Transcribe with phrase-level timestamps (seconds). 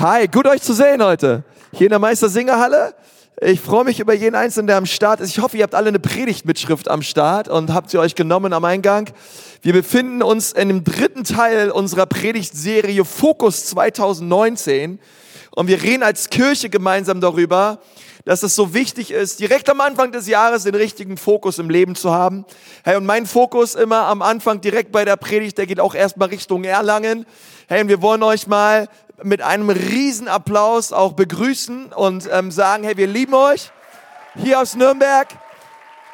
[0.00, 1.44] Hi, gut euch zu sehen heute.
[1.72, 2.94] Hier in der Meister-Singerhalle.
[3.42, 5.28] Ich freue mich über jeden Einzelnen, der am Start ist.
[5.28, 8.64] Ich hoffe, ihr habt alle eine Predigtmitschrift am Start und habt sie euch genommen am
[8.64, 9.10] Eingang.
[9.60, 15.00] Wir befinden uns in dem dritten Teil unserer Predigtserie Fokus 2019
[15.50, 17.80] und wir reden als Kirche gemeinsam darüber,
[18.24, 21.94] dass es so wichtig ist, direkt am Anfang des Jahres den richtigen Fokus im Leben
[21.94, 22.46] zu haben.
[22.84, 26.28] Hey, und mein Fokus immer am Anfang direkt bei der Predigt, der geht auch erstmal
[26.28, 27.26] Richtung Erlangen.
[27.68, 28.88] Hey, und wir wollen euch mal
[29.22, 33.70] mit einem Riesenapplaus auch begrüßen und ähm, sagen, hey, wir lieben euch
[34.36, 35.28] hier aus Nürnberg.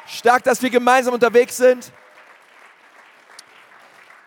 [0.07, 1.91] Stark, dass wir gemeinsam unterwegs sind.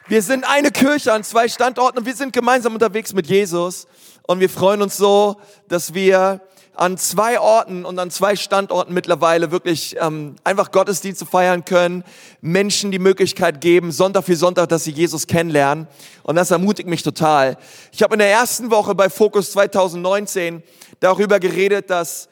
[0.06, 3.86] Wir sind eine Kirche an zwei Standorten und wir sind gemeinsam unterwegs mit Jesus.
[4.22, 6.40] Und wir freuen uns so, dass wir
[6.80, 12.04] an zwei Orten und an zwei Standorten mittlerweile wirklich ähm, einfach Gottesdienste feiern können,
[12.40, 15.88] Menschen die Möglichkeit geben, Sonntag für Sonntag, dass sie Jesus kennenlernen.
[16.22, 17.58] Und das ermutigt mich total.
[17.92, 20.62] Ich habe in der ersten Woche bei Focus 2019
[21.00, 22.29] darüber geredet, dass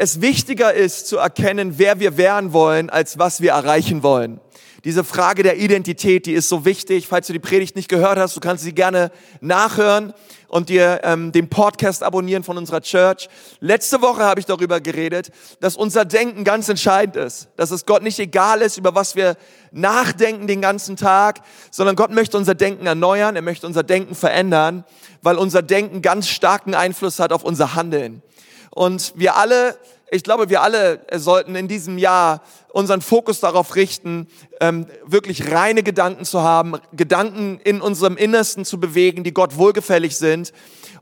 [0.00, 4.40] es wichtiger ist zu erkennen, wer wir werden wollen, als was wir erreichen wollen.
[4.84, 7.08] Diese Frage der Identität, die ist so wichtig.
[7.08, 10.14] Falls du die Predigt nicht gehört hast, du kannst sie gerne nachhören
[10.46, 13.28] und dir ähm, den Podcast abonnieren von unserer Church.
[13.58, 18.04] Letzte Woche habe ich darüber geredet, dass unser Denken ganz entscheidend ist, dass es Gott
[18.04, 19.36] nicht egal ist, über was wir
[19.72, 21.40] nachdenken den ganzen Tag,
[21.72, 24.84] sondern Gott möchte unser Denken erneuern, er möchte unser Denken verändern,
[25.22, 28.22] weil unser Denken ganz starken Einfluss hat auf unser Handeln.
[28.70, 29.76] Und wir alle
[30.10, 32.42] ich glaube, wir alle sollten in diesem Jahr
[32.72, 34.26] unseren Fokus darauf richten,
[34.60, 40.16] ähm, wirklich reine Gedanken zu haben, Gedanken in unserem Innersten zu bewegen, die Gott wohlgefällig
[40.16, 40.52] sind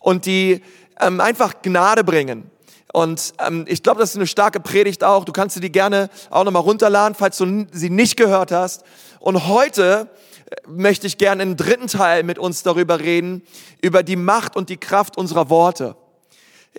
[0.01, 0.63] und die
[1.01, 2.51] ähm, einfach Gnade bringen.
[2.93, 5.25] Und ähm, ich glaube, das ist eine starke Predigt auch.
[5.25, 8.85] Du kannst sie die gerne auch nochmal runterladen, falls du sie nicht gehört hast.
[9.21, 10.09] Und heute
[10.47, 13.43] äh, möchte ich gerne im dritten Teil mit uns darüber reden,
[13.83, 15.97] über die Macht und die Kraft unserer Worte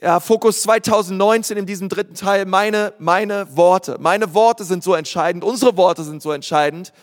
[0.02, 3.98] ja, Fokus 2019 in diesem dritten Teil, meine, meine Worte.
[4.00, 6.94] Meine Worte sind so entscheidend, unsere Worte sind so entscheidend.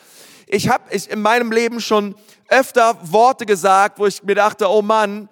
[0.46, 2.14] Ich habe ich in meinem Leben schon
[2.48, 5.28] öfter Worte gesagt, wo ich mir dachte, oh Mann,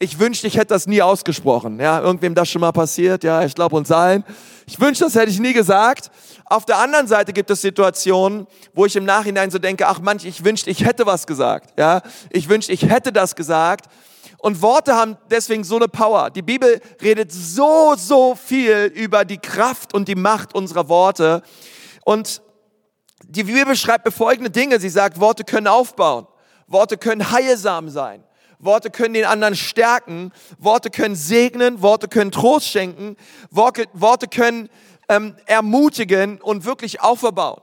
[0.00, 1.78] ich wünschte, ich hätte das nie ausgesprochen.
[1.78, 4.24] Ja, irgendwem das schon mal passiert, ja, ich glaube uns allen.
[4.66, 6.10] Ich wünschte, das hätte ich nie gesagt.
[6.46, 10.24] Auf der anderen Seite gibt es Situationen, wo ich im Nachhinein so denke, ach manch,
[10.24, 11.78] ich wünschte, ich hätte was gesagt.
[11.78, 13.86] Ja, ich wünschte, ich hätte das gesagt.
[14.44, 16.28] Und Worte haben deswegen so eine Power.
[16.28, 21.40] Die Bibel redet so, so viel über die Kraft und die Macht unserer Worte.
[22.04, 22.42] Und
[23.22, 24.78] die Bibel beschreibt folgende Dinge.
[24.80, 26.26] Sie sagt, Worte können aufbauen.
[26.66, 28.22] Worte können heilsam sein.
[28.58, 30.30] Worte können den anderen stärken.
[30.58, 31.80] Worte können segnen.
[31.80, 33.16] Worte können Trost schenken.
[33.50, 34.68] Worte, Worte können
[35.08, 37.62] ähm, ermutigen und wirklich aufbauen.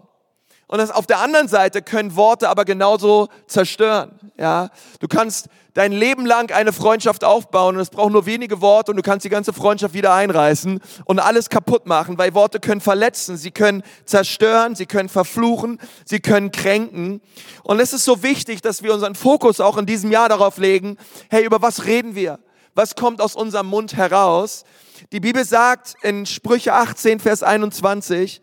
[0.71, 4.17] Und das, auf der anderen Seite können Worte aber genauso zerstören.
[4.37, 4.69] Ja,
[4.99, 8.97] du kannst dein Leben lang eine Freundschaft aufbauen und es braucht nur wenige Worte und
[8.97, 13.37] du kannst die ganze Freundschaft wieder einreißen und alles kaputt machen, weil Worte können verletzen,
[13.37, 17.21] sie können zerstören, sie können verfluchen, sie können kränken.
[17.63, 20.97] Und es ist so wichtig, dass wir unseren Fokus auch in diesem Jahr darauf legen,
[21.29, 22.39] hey, über was reden wir?
[22.73, 24.63] Was kommt aus unserem Mund heraus?
[25.11, 28.41] Die Bibel sagt in Sprüche 18, Vers 21,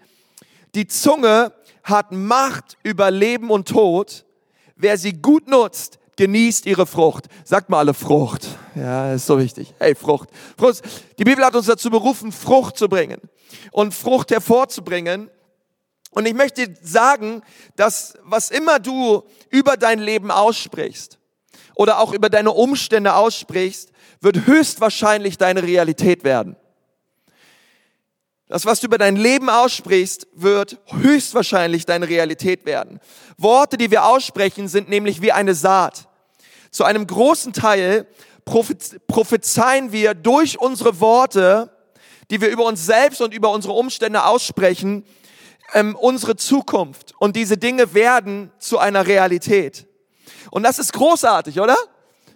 [0.75, 1.53] die Zunge
[1.83, 4.27] hat Macht über Leben und Tod.
[4.77, 7.27] Wer sie gut nutzt, genießt ihre Frucht.
[7.45, 8.47] Sagt mal alle Frucht.
[8.75, 9.73] Ja, ist so wichtig.
[9.79, 10.29] Hey, Frucht.
[10.59, 10.83] Frucht.
[11.19, 13.21] Die Bibel hat uns dazu berufen, Frucht zu bringen
[13.71, 15.31] und Frucht hervorzubringen.
[16.11, 17.43] Und ich möchte sagen,
[17.77, 21.19] dass was immer du über dein Leben aussprichst
[21.77, 26.57] oder auch über deine Umstände aussprichst, wird höchstwahrscheinlich deine Realität werden.
[28.49, 32.99] Das, was du über dein Leben aussprichst, wird höchstwahrscheinlich deine Realität werden.
[33.37, 36.08] Worte, die wir aussprechen, sind nämlich wie eine Saat.
[36.71, 38.07] Zu einem großen Teil
[38.45, 41.71] prophezeien wir durch unsere Worte,
[42.31, 45.05] die wir über uns selbst und über unsere Umstände aussprechen,
[45.75, 47.15] ähm, unsere Zukunft.
[47.19, 49.87] Und diese Dinge werden zu einer Realität.
[50.51, 51.77] Und das ist großartig, oder?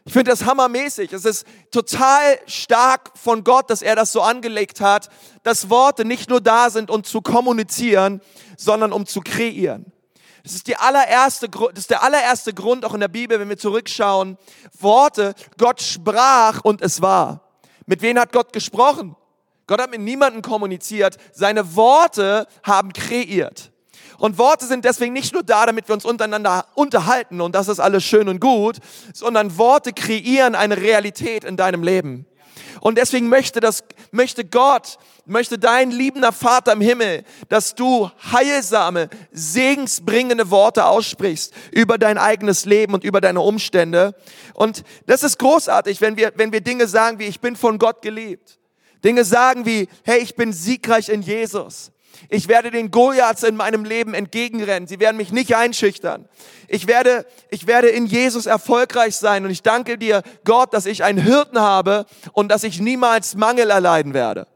[0.04, 1.12] Ich finde das hammermäßig.
[1.12, 5.08] Es ist total stark von Gott, dass er das so angelegt hat,
[5.44, 8.20] dass Worte nicht nur da sind, um zu kommunizieren,
[8.56, 9.92] sondern um zu kreieren.
[10.42, 13.58] Das ist, die allererste, das ist der allererste Grund auch in der Bibel, wenn wir
[13.58, 14.36] zurückschauen.
[14.80, 17.48] Worte, Gott sprach und es war.
[17.86, 19.14] Mit wem hat Gott gesprochen?
[19.68, 21.16] Gott hat mit niemandem kommuniziert.
[21.32, 23.72] Seine Worte haben kreiert.
[24.18, 27.80] Und Worte sind deswegen nicht nur da, damit wir uns untereinander unterhalten und das ist
[27.80, 28.76] alles schön und gut,
[29.12, 32.26] sondern Worte kreieren eine Realität in deinem Leben.
[32.80, 39.08] Und deswegen möchte, das, möchte Gott, möchte dein liebender Vater im Himmel, dass du heilsame,
[39.30, 44.14] segensbringende Worte aussprichst über dein eigenes Leben und über deine Umstände.
[44.54, 48.02] Und das ist großartig, wenn wir, wenn wir Dinge sagen wie, ich bin von Gott
[48.02, 48.58] geliebt.
[49.04, 51.92] Dinge sagen wie, hey, ich bin siegreich in Jesus.
[52.28, 54.86] Ich werde den Goliaths in meinem Leben entgegenrennen.
[54.86, 56.28] Sie werden mich nicht einschüchtern.
[56.68, 59.44] Ich werde, ich werde in Jesus erfolgreich sein.
[59.44, 63.70] Und ich danke dir, Gott, dass ich einen Hirten habe und dass ich niemals Mangel
[63.70, 64.46] erleiden werde.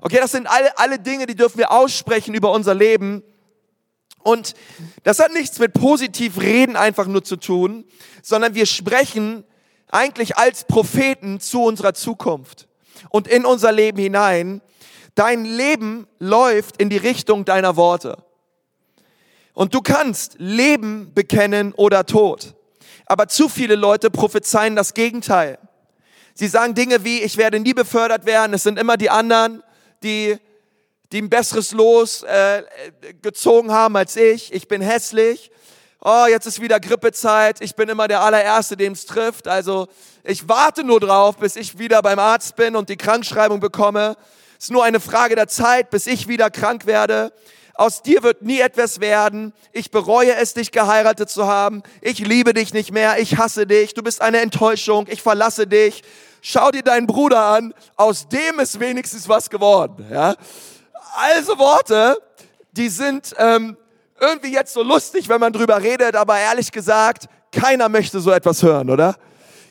[0.00, 3.22] Okay, das sind alle, alle Dinge, die dürfen wir aussprechen über unser Leben.
[4.22, 4.54] Und
[5.02, 7.84] das hat nichts mit positiv reden einfach nur zu tun,
[8.22, 9.44] sondern wir sprechen
[9.90, 12.66] eigentlich als Propheten zu unserer Zukunft
[13.10, 14.60] und in unser Leben hinein.
[15.14, 18.18] Dein Leben läuft in die Richtung deiner Worte.
[19.52, 22.54] Und du kannst Leben bekennen oder Tod.
[23.06, 25.58] Aber zu viele Leute prophezeien das Gegenteil.
[26.34, 29.62] Sie sagen Dinge wie, ich werde nie befördert werden, es sind immer die anderen,
[30.02, 30.36] die,
[31.12, 32.64] die ein besseres Los äh,
[33.22, 35.52] gezogen haben als ich, ich bin hässlich,
[36.00, 39.86] oh, jetzt ist wieder Grippezeit, ich bin immer der allererste, dem es trifft, also
[40.24, 44.16] ich warte nur drauf, bis ich wieder beim Arzt bin und die Krankschreibung bekomme
[44.64, 47.34] ist nur eine Frage der Zeit, bis ich wieder krank werde.
[47.74, 49.52] Aus dir wird nie etwas werden.
[49.72, 51.82] Ich bereue es, dich geheiratet zu haben.
[52.00, 53.18] Ich liebe dich nicht mehr.
[53.18, 53.92] Ich hasse dich.
[53.92, 55.06] Du bist eine Enttäuschung.
[55.10, 56.02] Ich verlasse dich.
[56.40, 57.74] Schau dir deinen Bruder an.
[57.96, 60.06] Aus dem ist wenigstens was geworden.
[60.10, 60.34] Ja?
[61.14, 62.16] Also Worte,
[62.72, 63.76] die sind ähm,
[64.18, 68.62] irgendwie jetzt so lustig, wenn man drüber redet, aber ehrlich gesagt, keiner möchte so etwas
[68.62, 69.16] hören, oder?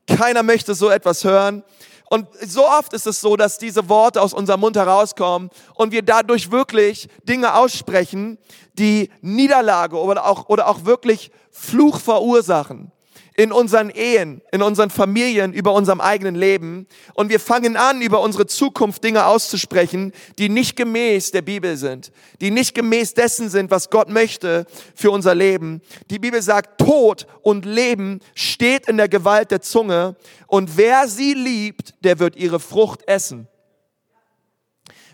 [0.06, 1.63] Keiner möchte so etwas hören.
[2.13, 6.04] Und so oft ist es so, dass diese Worte aus unserem Mund herauskommen und wir
[6.04, 8.38] dadurch wirklich Dinge aussprechen,
[8.74, 12.92] die Niederlage oder auch, oder auch wirklich Fluch verursachen
[13.35, 16.88] in unseren Ehen, in unseren Familien, über unserem eigenen Leben.
[17.13, 22.12] Und wir fangen an, über unsere Zukunft Dinge auszusprechen, die nicht gemäß der Bibel sind,
[22.41, 24.65] die nicht gemäß dessen sind, was Gott möchte
[24.95, 25.81] für unser Leben.
[26.09, 30.15] Die Bibel sagt, Tod und Leben steht in der Gewalt der Zunge
[30.47, 33.47] und wer sie liebt, der wird ihre Frucht essen.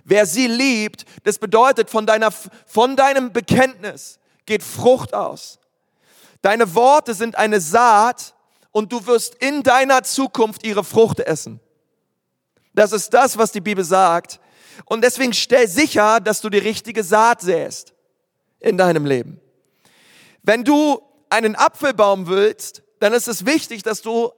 [0.04, 5.59] Wer sie liebt, das bedeutet, von, deiner, von deinem Bekenntnis geht Frucht aus.
[6.42, 8.34] Deine Worte sind eine Saat
[8.72, 11.60] und du wirst in deiner Zukunft ihre Frucht essen.
[12.74, 14.40] Das ist das, was die Bibel sagt.
[14.86, 17.94] Und deswegen stell sicher, dass du die richtige Saat säst
[18.60, 19.42] in deinem Leben.
[20.44, 24.32] Wenn du einen Apfelbaum willst, dann ist es wichtig, dass du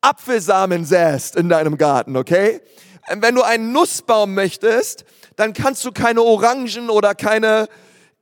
[0.00, 2.60] Apfelsamen säst in deinem Garten, okay?
[3.08, 5.04] Wenn du einen Nussbaum möchtest,
[5.36, 7.68] dann kannst du keine Orangen oder keine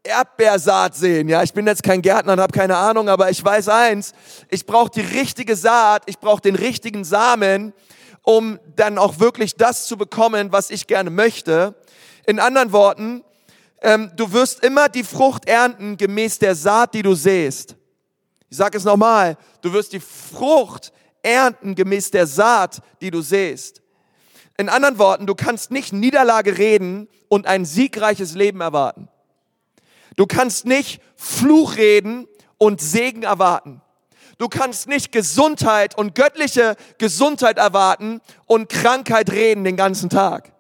[0.06, 1.28] Erdbeersaat sehen.
[1.28, 4.12] Ja, ich bin jetzt kein Gärtner und habe keine Ahnung, aber ich weiß eins:
[4.48, 7.72] Ich brauche die richtige Saat, ich brauche den richtigen Samen,
[8.22, 11.74] um dann auch wirklich das zu bekommen, was ich gerne möchte.
[12.26, 13.22] In anderen Worten,
[13.82, 17.76] ähm, du wirst immer die Frucht ernten gemäß der Saat, die du säst.
[18.48, 20.92] Ich sage es nochmal: Du wirst die Frucht
[21.22, 23.82] ernten gemäß der Saat, die du säst.
[24.58, 29.08] In anderen Worten, du kannst nicht Niederlage reden und ein siegreiches Leben erwarten.
[30.16, 32.26] Du kannst nicht Fluch reden
[32.58, 33.82] und Segen erwarten.
[34.38, 40.52] Du kannst nicht Gesundheit und göttliche Gesundheit erwarten und Krankheit reden den ganzen Tag.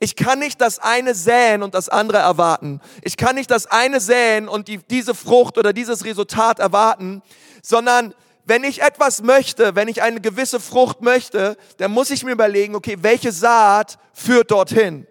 [0.00, 2.80] Ich kann nicht das eine säen und das andere erwarten.
[3.02, 7.22] Ich kann nicht das eine säen und die, diese Frucht oder dieses Resultat erwarten,
[7.62, 8.14] sondern
[8.44, 12.74] wenn ich etwas möchte, wenn ich eine gewisse Frucht möchte, dann muss ich mir überlegen,
[12.74, 15.06] okay, welche Saat führt dorthin?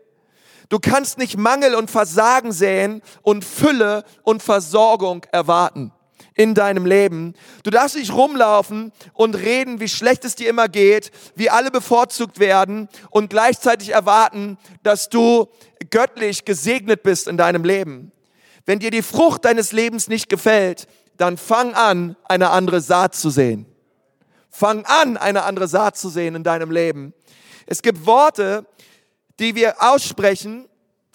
[0.69, 5.91] Du kannst nicht Mangel und Versagen säen und Fülle und Versorgung erwarten
[6.35, 7.33] in deinem Leben.
[7.63, 12.39] Du darfst nicht rumlaufen und reden, wie schlecht es dir immer geht, wie alle bevorzugt
[12.39, 15.47] werden und gleichzeitig erwarten, dass du
[15.89, 18.13] göttlich gesegnet bist in deinem Leben.
[18.65, 23.29] Wenn dir die Frucht deines Lebens nicht gefällt, dann fang an, eine andere Saat zu
[23.29, 23.65] sehen.
[24.49, 27.13] Fang an, eine andere Saat zu sehen in deinem Leben.
[27.65, 28.65] Es gibt Worte,
[29.39, 30.67] die wir aussprechen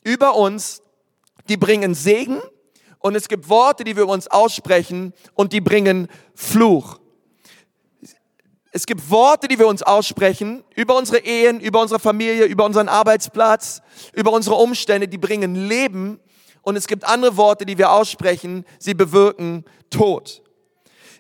[0.03, 0.83] über uns,
[1.49, 2.41] die bringen Segen
[2.99, 6.99] und es gibt Worte, die wir uns aussprechen und die bringen Fluch.
[8.73, 12.89] Es gibt Worte, die wir uns aussprechen über unsere Ehen, über unsere Familie, über unseren
[12.89, 13.83] Arbeitsplatz,
[14.15, 16.19] über unsere Umstände, die bringen Leben.
[16.63, 20.43] Und es gibt andere Worte, die wir aussprechen, sie bewirken Tod.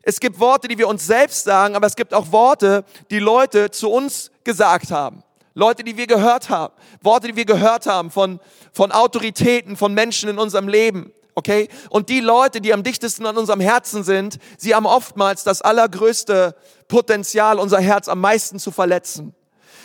[0.02, 3.70] Es gibt Worte, die wir uns selbst sagen, aber es gibt auch Worte, die Leute
[3.70, 5.22] zu uns gesagt haben.
[5.54, 8.40] Leute, die wir gehört haben, Worte, die wir gehört haben von,
[8.72, 11.12] von Autoritäten, von Menschen in unserem Leben.
[11.36, 11.68] Okay?
[11.90, 16.56] Und die Leute, die am dichtesten an unserem Herzen sind, sie haben oftmals das allergrößte
[16.88, 19.34] Potenzial, unser Herz am meisten zu verletzen.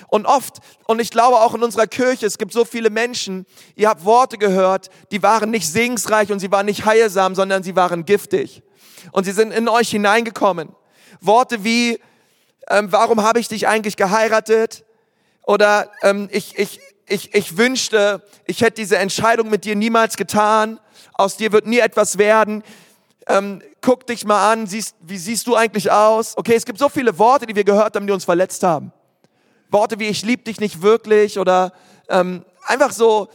[0.07, 0.57] Und oft,
[0.87, 3.45] und ich glaube auch in unserer Kirche, es gibt so viele Menschen,
[3.75, 7.75] ihr habt Worte gehört, die waren nicht segensreich und sie waren nicht heilsam, sondern sie
[7.75, 8.63] waren giftig.
[9.11, 10.69] Und sie sind in euch hineingekommen.
[11.21, 11.99] Worte wie,
[12.69, 14.83] ähm, warum habe ich dich eigentlich geheiratet?
[15.49, 20.79] Oder ähm, ich, ich, ich, ich wünschte, ich hätte diese Entscheidung mit dir niemals getan.
[21.15, 22.61] Aus dir wird nie etwas werden.
[23.25, 26.37] Ähm, guck dich mal an, siehst, wie siehst du eigentlich aus?
[26.37, 28.91] Okay, es gibt so viele Worte, die wir gehört haben, die uns verletzt haben.
[29.71, 31.73] Worte wie ich liebe dich nicht wirklich oder
[32.09, 33.27] ähm, einfach so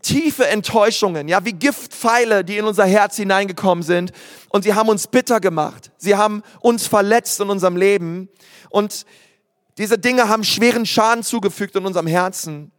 [0.00, 4.12] tiefe Enttäuschungen, ja, wie Giftpfeile, die in unser Herz hineingekommen sind
[4.48, 5.90] und sie haben uns bitter gemacht.
[5.98, 8.30] Sie haben uns verletzt in unserem Leben
[8.70, 9.04] und
[9.78, 12.72] diese Dinge haben schweren Schaden zugefügt in unserem Herzen.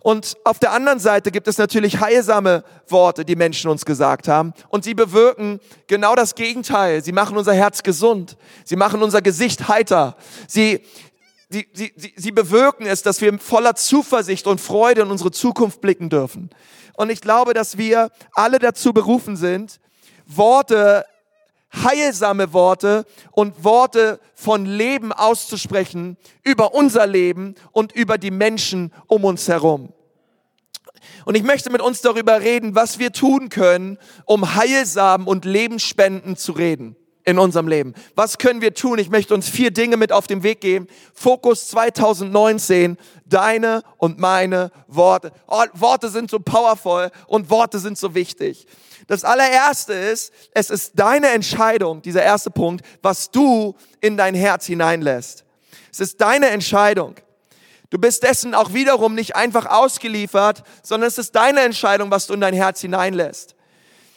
[0.00, 4.52] Und auf der anderen Seite gibt es natürlich heilsame Worte, die Menschen uns gesagt haben.
[4.68, 7.02] Und sie bewirken genau das Gegenteil.
[7.02, 8.36] Sie machen unser Herz gesund.
[8.66, 10.18] Sie machen unser Gesicht heiter.
[10.46, 10.82] Sie,
[11.48, 16.10] sie, sie, sie bewirken es, dass wir voller Zuversicht und Freude in unsere Zukunft blicken
[16.10, 16.50] dürfen.
[16.98, 19.80] Und ich glaube, dass wir alle dazu berufen sind,
[20.26, 21.06] Worte,
[21.82, 29.24] heilsame Worte und Worte von Leben auszusprechen über unser Leben und über die Menschen um
[29.24, 29.92] uns herum.
[31.24, 36.38] Und ich möchte mit uns darüber reden, was wir tun können, um heilsam und lebensspendend
[36.38, 37.94] zu reden in unserem Leben.
[38.14, 38.98] Was können wir tun?
[38.98, 40.86] Ich möchte uns vier Dinge mit auf den Weg geben.
[41.14, 45.32] Fokus 2019, deine und meine Worte.
[45.46, 48.66] Oh, Worte sind so powerful und Worte sind so wichtig.
[49.06, 54.66] Das allererste ist, es ist deine Entscheidung, dieser erste Punkt, was du in dein Herz
[54.66, 55.44] hineinlässt.
[55.92, 57.16] Es ist deine Entscheidung.
[57.90, 62.34] Du bist dessen auch wiederum nicht einfach ausgeliefert, sondern es ist deine Entscheidung, was du
[62.34, 63.54] in dein Herz hineinlässt.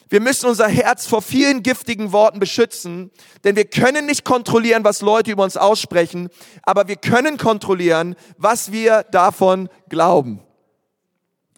[0.10, 3.12] Wir müssen unser Herz vor vielen giftigen Worten beschützen,
[3.44, 6.29] denn wir können nicht kontrollieren, was Leute über uns aussprechen,
[6.63, 10.47] aber wir können kontrollieren, was wir davon glauben.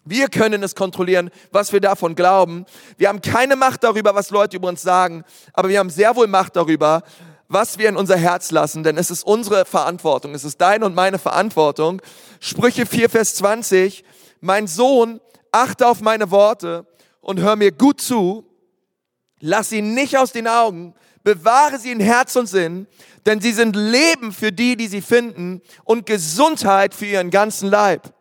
[0.04, 2.64] Wir können es kontrollieren, was wir davon glauben.
[2.96, 6.26] Wir haben keine Macht darüber, was Leute über uns sagen, aber wir haben sehr wohl
[6.26, 7.02] Macht darüber,
[7.48, 10.94] was wir in unser Herz lassen, denn es ist unsere Verantwortung, es ist deine und
[10.94, 12.00] meine Verantwortung.
[12.38, 14.04] Sprüche 4, Vers 20,
[14.40, 16.86] mein Sohn, achte auf meine Worte
[17.20, 18.46] und hör mir gut zu,
[19.40, 22.86] lass sie nicht aus den Augen, bewahre sie in Herz und Sinn,
[23.26, 28.14] denn sie sind Leben für die, die sie finden und Gesundheit für ihren ganzen Leib.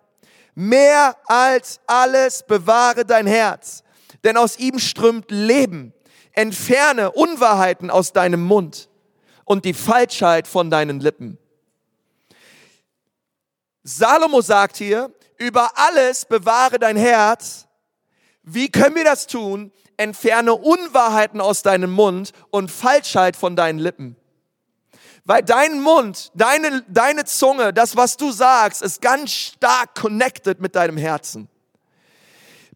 [0.61, 3.81] Mehr als alles bewahre dein Herz,
[4.25, 5.93] denn aus ihm strömt Leben.
[6.33, 8.89] Entferne Unwahrheiten aus deinem Mund
[9.45, 11.37] und die Falschheit von deinen Lippen.
[13.83, 17.65] Salomo sagt hier, über alles bewahre dein Herz.
[18.43, 19.71] Wie können wir das tun?
[19.95, 24.17] Entferne Unwahrheiten aus deinem Mund und Falschheit von deinen Lippen.
[25.25, 30.75] Weil dein Mund, deine, deine Zunge, das, was du sagst, ist ganz stark connected mit
[30.75, 31.49] deinem Herzen.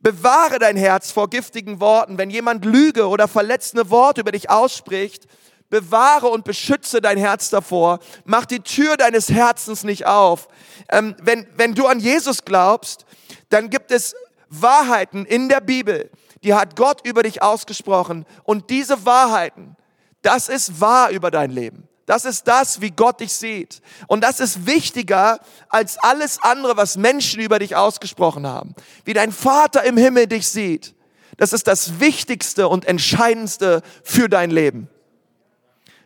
[0.01, 2.17] Bewahre dein Herz vor giftigen Worten.
[2.17, 5.27] Wenn jemand Lüge oder verletzende Worte über dich ausspricht,
[5.69, 8.00] bewahre und beschütze dein Herz davor.
[8.25, 10.47] Mach die Tür deines Herzens nicht auf.
[10.89, 13.05] Ähm, wenn, wenn du an Jesus glaubst,
[13.50, 14.13] dann gibt es
[14.50, 16.12] Wahrheiten in der Bibel,
[16.43, 18.25] die hat Gott über dich ausgesprochen.
[18.43, 19.75] Und diese Wahrheiten,
[20.21, 21.88] das ist wahr über dein Leben.
[22.05, 23.81] Das ist das, wie Gott dich sieht.
[24.07, 28.75] Und das ist wichtiger als alles andere, was Menschen über dich ausgesprochen haben.
[29.05, 30.95] Wie dein Vater im Himmel dich sieht.
[31.38, 34.89] Das ist das Wichtigste und Entscheidendste für dein Leben.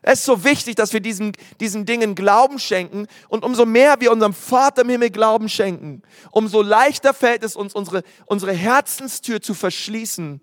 [0.03, 3.07] Es ist so wichtig, dass wir diesen, diesen Dingen Glauben schenken.
[3.27, 7.73] Und umso mehr wir unserem Vater im Himmel Glauben schenken, umso leichter fällt es uns,
[7.73, 10.41] unsere, unsere Herzenstür zu verschließen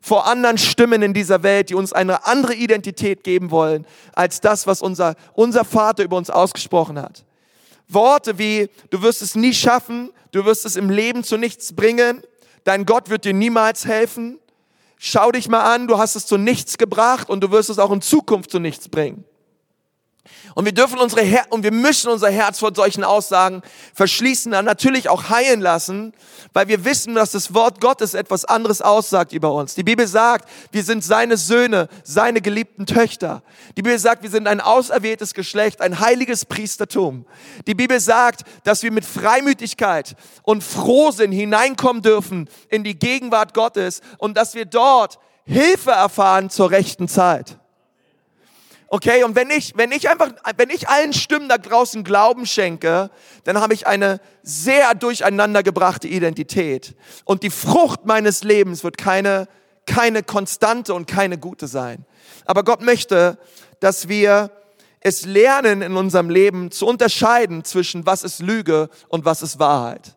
[0.00, 4.66] vor anderen Stimmen in dieser Welt, die uns eine andere Identität geben wollen, als das,
[4.66, 7.24] was unser, unser Vater über uns ausgesprochen hat.
[7.88, 12.22] Worte wie, du wirst es nie schaffen, du wirst es im Leben zu nichts bringen,
[12.64, 14.38] dein Gott wird dir niemals helfen,
[14.98, 17.92] schau dich mal an, du hast es zu nichts gebracht und du wirst es auch
[17.92, 19.24] in Zukunft zu nichts bringen.
[20.54, 23.62] Und wir dürfen unsere Her und wir müssen unser Herz vor solchen Aussagen
[23.94, 26.12] verschließen, dann natürlich auch heilen lassen,
[26.52, 29.74] weil wir wissen, dass das Wort Gottes etwas anderes aussagt über uns.
[29.74, 33.42] Die Bibel sagt, wir sind seine Söhne, seine geliebten Töchter.
[33.76, 37.26] Die Bibel sagt, wir sind ein auserwähltes Geschlecht, ein heiliges Priestertum.
[37.66, 44.00] Die Bibel sagt, dass wir mit Freimütigkeit und Frohsinn hineinkommen dürfen in die Gegenwart Gottes
[44.18, 47.58] und dass wir dort Hilfe erfahren zur rechten Zeit.
[48.88, 53.10] Okay, und wenn ich, wenn ich einfach, wenn ich allen Stimmen da draußen Glauben schenke,
[53.44, 56.94] dann habe ich eine sehr durcheinandergebrachte Identität.
[57.24, 59.48] Und die Frucht meines Lebens wird keine,
[59.86, 62.04] keine konstante und keine gute sein.
[62.44, 63.38] Aber Gott möchte,
[63.80, 64.52] dass wir
[65.00, 70.15] es lernen in unserem Leben zu unterscheiden zwischen was ist Lüge und was ist Wahrheit.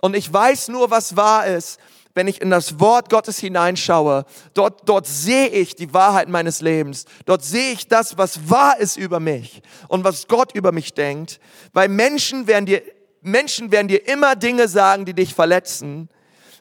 [0.00, 1.78] Und ich weiß nur, was wahr ist,
[2.14, 4.24] wenn ich in das Wort Gottes hineinschaue.
[4.54, 7.04] Dort, dort sehe ich die Wahrheit meines Lebens.
[7.26, 11.38] Dort sehe ich das, was wahr ist über mich und was Gott über mich denkt.
[11.72, 12.82] Weil Menschen werden dir,
[13.20, 16.08] Menschen werden dir immer Dinge sagen, die dich verletzen.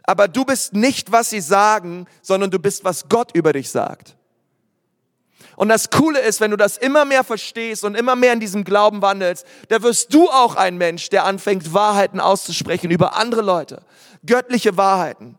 [0.04, 4.16] Aber du bist nicht, was sie sagen, sondern du bist, was Gott über dich sagt.
[5.56, 8.64] Und das Coole ist, wenn du das immer mehr verstehst und immer mehr in diesem
[8.64, 13.82] Glauben wandelst, da wirst du auch ein Mensch, der anfängt, Wahrheiten auszusprechen über andere Leute.
[14.26, 15.38] Göttliche Wahrheiten.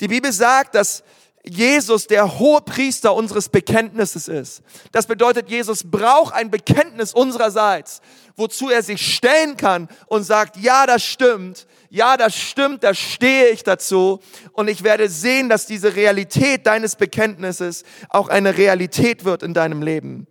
[0.00, 1.02] Die Bibel sagt, dass
[1.48, 4.62] Jesus der hohe Priester unseres Bekenntnisses ist.
[4.92, 8.00] Das bedeutet, Jesus braucht ein Bekenntnis unsererseits,
[8.36, 11.66] wozu er sich stellen kann und sagt, ja, das stimmt,
[11.96, 14.20] ja, das stimmt, da stehe ich dazu
[14.52, 19.80] und ich werde sehen, dass diese Realität deines Bekenntnisses auch eine Realität wird in deinem
[19.80, 20.26] Leben.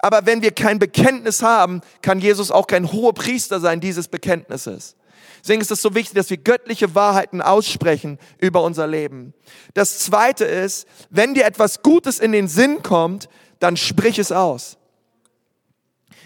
[0.00, 4.96] Aber wenn wir kein Bekenntnis haben, kann Jesus auch kein hoher Priester sein dieses Bekenntnisses.
[5.40, 9.32] Deswegen ist es so wichtig, dass wir göttliche Wahrheiten aussprechen über unser Leben.
[9.74, 13.28] Das zweite ist, wenn dir etwas Gutes in den Sinn kommt,
[13.60, 14.79] dann sprich es aus.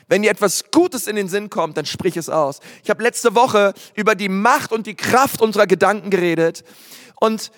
[0.08, 2.60] Wenn dir etwas Gutes in den Sinn kommt, dann sprich es aus.
[2.82, 6.64] Ich habe letzte Woche über die Macht und die Kraft unserer Gedanken geredet.
[7.20, 7.50] Und,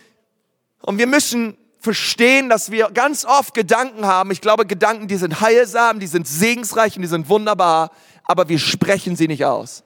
[0.82, 4.30] und wir müssen verstehen, dass wir ganz oft Gedanken haben.
[4.30, 7.90] Ich glaube, Gedanken, die sind heilsam, die sind segensreich und die sind wunderbar,
[8.24, 9.84] aber wir sprechen sie nicht aus.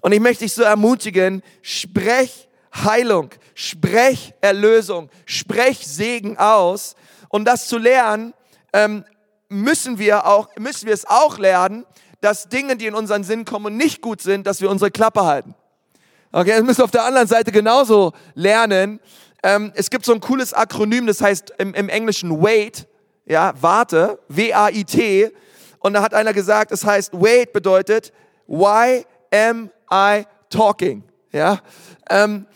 [0.00, 6.94] Und ich möchte dich so ermutigen, sprech Heilung, sprech Erlösung, sprech Segen aus.
[7.28, 8.32] Und das zu lernen,
[8.72, 9.04] ähm,
[9.50, 11.84] müssen wir auch, müssen wir es auch lernen,
[12.20, 15.24] dass Dinge, die in unseren Sinn kommen und nicht gut sind, dass wir unsere Klappe
[15.24, 15.54] halten.
[16.32, 19.00] Okay, das müssen wir auf der anderen Seite genauso lernen.
[19.42, 22.86] Ähm, es gibt so ein cooles Akronym, das heißt im, im Englischen WAIT,
[23.26, 25.32] ja, warte, W-A-I-T.
[25.80, 28.12] Und da hat einer gesagt, es heißt WAIT bedeutet
[28.46, 31.02] Why am I talking?
[31.32, 31.60] Ja,
[32.08, 32.46] ähm,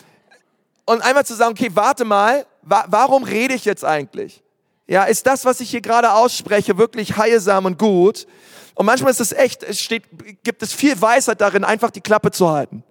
[0.85, 4.44] und einmal zu sagen, okay, warte mal, wa warum rede ich jetzt eigentlich?
[4.87, 8.27] Ja, ist das, was ich hier gerade ausspreche, wirklich heilsam und gut?
[8.75, 10.03] Und manchmal ist es echt, es steht,
[10.43, 12.83] gibt es viel Weisheit darin, einfach die Klappe zu halten.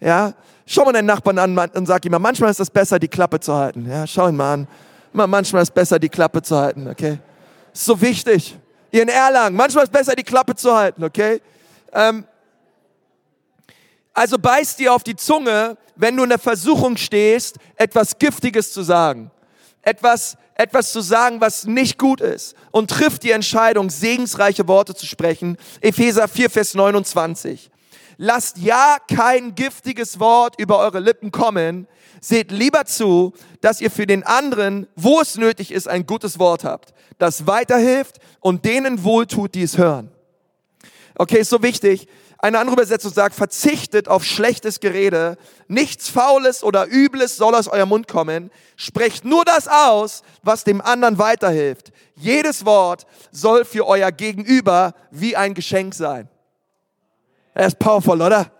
[0.00, 0.32] Ja,
[0.64, 3.38] schau mal deinen Nachbarn an und sag ihm mal, manchmal ist es besser, die Klappe
[3.38, 3.86] zu halten.
[3.88, 4.68] Ja, schau ihn mal an.
[5.12, 7.18] Manchmal ist es besser, die Klappe zu halten, okay?
[7.72, 8.56] Ist so wichtig.
[8.92, 11.42] Ihr in Erlangen, manchmal ist es besser, die Klappe zu halten, okay?
[11.92, 12.24] Ähm,
[14.14, 18.82] also beiß dir auf die Zunge, wenn du in der Versuchung stehst, etwas Giftiges zu
[18.82, 19.30] sagen.
[19.82, 25.06] Etwas, etwas zu sagen, was nicht gut ist und trifft die Entscheidung, segensreiche Worte zu
[25.06, 25.56] sprechen.
[25.80, 27.70] Epheser 4, Vers 29.
[28.18, 31.86] Lasst ja kein giftiges Wort über eure Lippen kommen.
[32.20, 36.62] Seht lieber zu, dass ihr für den anderen, wo es nötig ist, ein gutes Wort
[36.64, 40.10] habt, das weiterhilft und denen wohltut, die es hören.
[41.14, 42.08] Okay, ist so wichtig.
[42.42, 45.36] Eine andere Übersetzung sagt, verzichtet auf schlechtes Gerede.
[45.68, 48.50] Nichts Faules oder Übles soll aus eurem Mund kommen.
[48.76, 51.92] Sprecht nur das aus, was dem anderen weiterhilft.
[52.14, 56.28] Jedes Wort soll für euer Gegenüber wie ein Geschenk sein.
[57.52, 58.50] Er ist powerful, oder?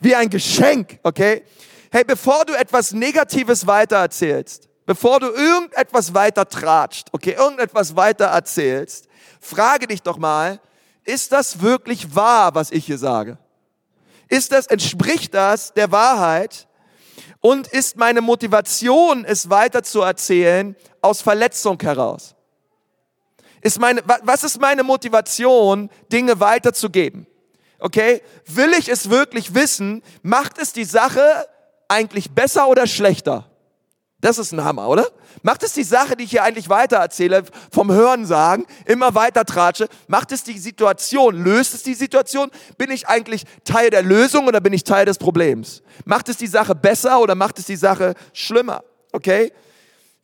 [0.00, 1.44] Wie ein Geschenk, okay?
[1.90, 9.08] Hey, bevor du etwas Negatives weitererzählst, bevor du irgendetwas weiter tratscht, okay, irgendetwas weiter erzählst,
[9.40, 10.60] frage dich doch mal,
[11.04, 13.38] ist das wirklich wahr, was ich hier sage?
[14.28, 16.66] Ist das, entspricht das der Wahrheit?
[17.40, 22.34] Und ist meine Motivation, es weiter zu erzählen, aus Verletzung heraus?
[23.60, 27.26] Ist meine, was ist meine Motivation, Dinge weiterzugeben?
[27.78, 28.22] Okay?
[28.46, 30.02] Will ich es wirklich wissen?
[30.22, 31.46] Macht es die Sache
[31.88, 33.51] eigentlich besser oder schlechter?
[34.22, 35.08] Das ist ein Hammer, oder?
[35.42, 39.44] Macht es die Sache, die ich hier eigentlich weiter erzähle, vom Hören sagen, immer weiter
[39.44, 42.48] tratsche, macht es die Situation, löst es die Situation?
[42.78, 45.82] Bin ich eigentlich Teil der Lösung oder bin ich Teil des Problems?
[46.04, 48.84] Macht es die Sache besser oder macht es die Sache schlimmer?
[49.10, 49.52] Okay?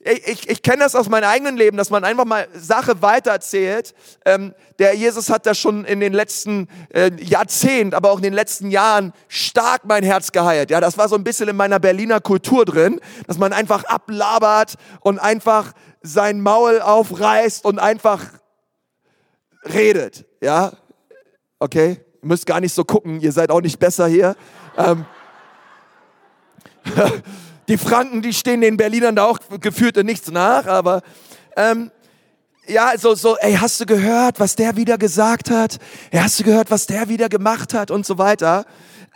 [0.00, 3.94] Ich, ich kenne das aus meinem eigenen Leben, dass man einfach mal Sache weitererzählt.
[4.24, 8.32] Ähm, der Jesus hat das schon in den letzten äh, Jahrzehnten, aber auch in den
[8.32, 10.70] letzten Jahren stark mein Herz geheilt.
[10.70, 14.74] Ja, das war so ein bisschen in meiner Berliner Kultur drin, dass man einfach ablabert
[15.00, 18.24] und einfach sein Maul aufreißt und einfach
[19.64, 20.26] redet.
[20.40, 20.72] Ja,
[21.58, 24.36] okay, müsst gar nicht so gucken, ihr seid auch nicht besser hier.
[24.76, 25.06] Ähm,
[27.68, 31.02] Die Franken, die stehen den Berlinern da auch gefühlt in nichts nach, aber
[31.56, 31.90] ähm,
[32.66, 35.78] ja, so, so, ey, hast du gehört, was der wieder gesagt hat?
[36.12, 38.64] Ja, hast du gehört, was der wieder gemacht hat und so weiter?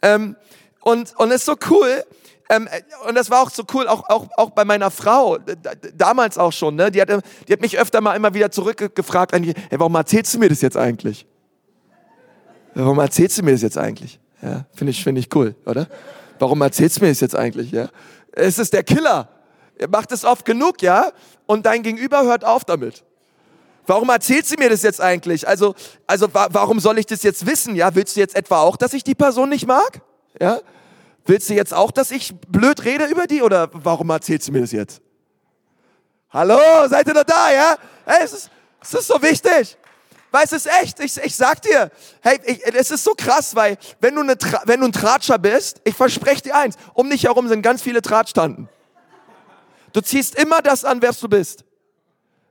[0.03, 0.37] Ähm,
[0.81, 2.05] und und ist so cool.
[2.51, 2.69] Ähm,
[3.09, 5.39] und das war auch so cool, auch, auch, auch bei meiner Frau,
[5.95, 6.91] damals auch schon, ne?
[6.91, 7.09] Die hat,
[7.49, 10.77] die hat mich öfter mal immer wieder zurückgefragt, hey, warum erzählst du mir das jetzt
[10.77, 11.27] eigentlich?
[12.75, 14.19] warum erzählst du mir das jetzt eigentlich?
[14.41, 15.87] Ja, finde ich, finde ich cool, oder?
[16.39, 17.71] Warum erzählst du mir das jetzt eigentlich?
[17.71, 17.89] Ja,
[18.33, 19.29] es ist der Killer.
[19.77, 21.13] Er macht es oft genug, ja,
[21.47, 23.05] und dein Gegenüber hört auf damit.
[23.87, 25.47] Warum erzählst du mir das jetzt eigentlich?
[25.47, 25.75] Also,
[26.07, 27.75] also wa warum soll ich das jetzt wissen?
[27.75, 30.01] Ja, willst du jetzt etwa auch, dass ich die Person nicht mag?
[30.41, 30.61] Ja,
[31.27, 33.43] willst du jetzt auch, dass ich blöd rede über die?
[33.43, 35.01] Oder warum erzählst du mir das jetzt?
[36.31, 37.53] Hallo, seid ihr noch da?
[37.53, 39.77] Ja, hey, es ist, es ist so wichtig.
[40.33, 41.91] Weil es ist echt, ich, ich sag dir,
[42.23, 45.81] hey, ich, es ist so krass, weil wenn du, eine, wenn du ein Tratscher bist,
[45.85, 48.69] ich verspreche dir eins, um dich herum sind ganz viele Tratstanden.
[49.93, 51.65] Du ziehst immer das an, wer du bist.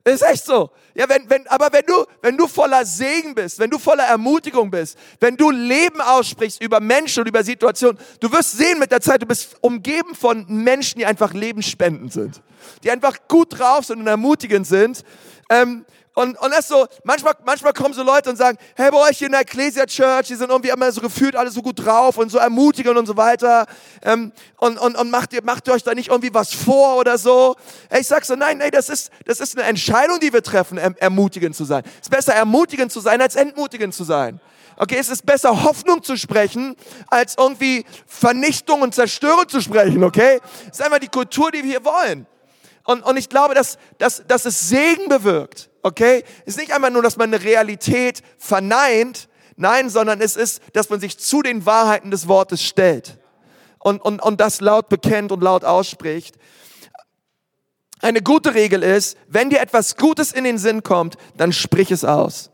[0.03, 0.69] Ist echt so.
[0.93, 4.69] Ja, wenn, wenn, aber wenn du, wenn du voller Segen bist, wenn du voller Ermutigung
[4.69, 9.01] bist, wenn du Leben aussprichst über Menschen und über Situationen, du wirst sehen mit der
[9.01, 12.41] Zeit, du bist umgeben von Menschen, die einfach lebensspendend sind,
[12.83, 15.03] die einfach gut drauf sind und ermutigend sind.
[15.49, 19.17] Ähm, und, und das so, manchmal, manchmal kommen so Leute und sagen, hey, bei euch
[19.17, 22.17] hier in der Ecclesia Church, die sind irgendwie immer so gefühlt alle so gut drauf
[22.17, 23.65] und so ermutigend und so weiter.
[24.01, 27.17] Ähm, und und, und macht, ihr, macht ihr euch da nicht irgendwie was vor oder
[27.17, 27.55] so?
[27.97, 30.95] Ich sag so, nein, nein, das ist, das ist eine Entscheidung, die wir treffen, erm,
[30.99, 31.83] ermutigend zu sein.
[31.85, 34.41] Es ist besser, ermutigend zu sein, als entmutigend zu sein.
[34.75, 36.75] Okay, es ist besser, Hoffnung zu sprechen,
[37.07, 40.41] als irgendwie Vernichtung und Zerstörung zu sprechen, okay?
[40.63, 42.25] Es ist einfach die Kultur, die wir hier wollen.
[42.83, 45.69] Und, und ich glaube, dass, dass, dass es Segen bewirkt.
[45.83, 46.23] Okay?
[46.45, 50.89] Es ist nicht einmal nur, dass man eine Realität verneint, nein, sondern es ist, dass
[50.89, 53.19] man sich zu den Wahrheiten des Wortes stellt
[53.79, 56.35] und, und, und das laut bekennt und laut ausspricht.
[57.99, 62.03] Eine gute Regel ist, wenn dir etwas Gutes in den Sinn kommt, dann sprich es
[62.03, 62.49] aus.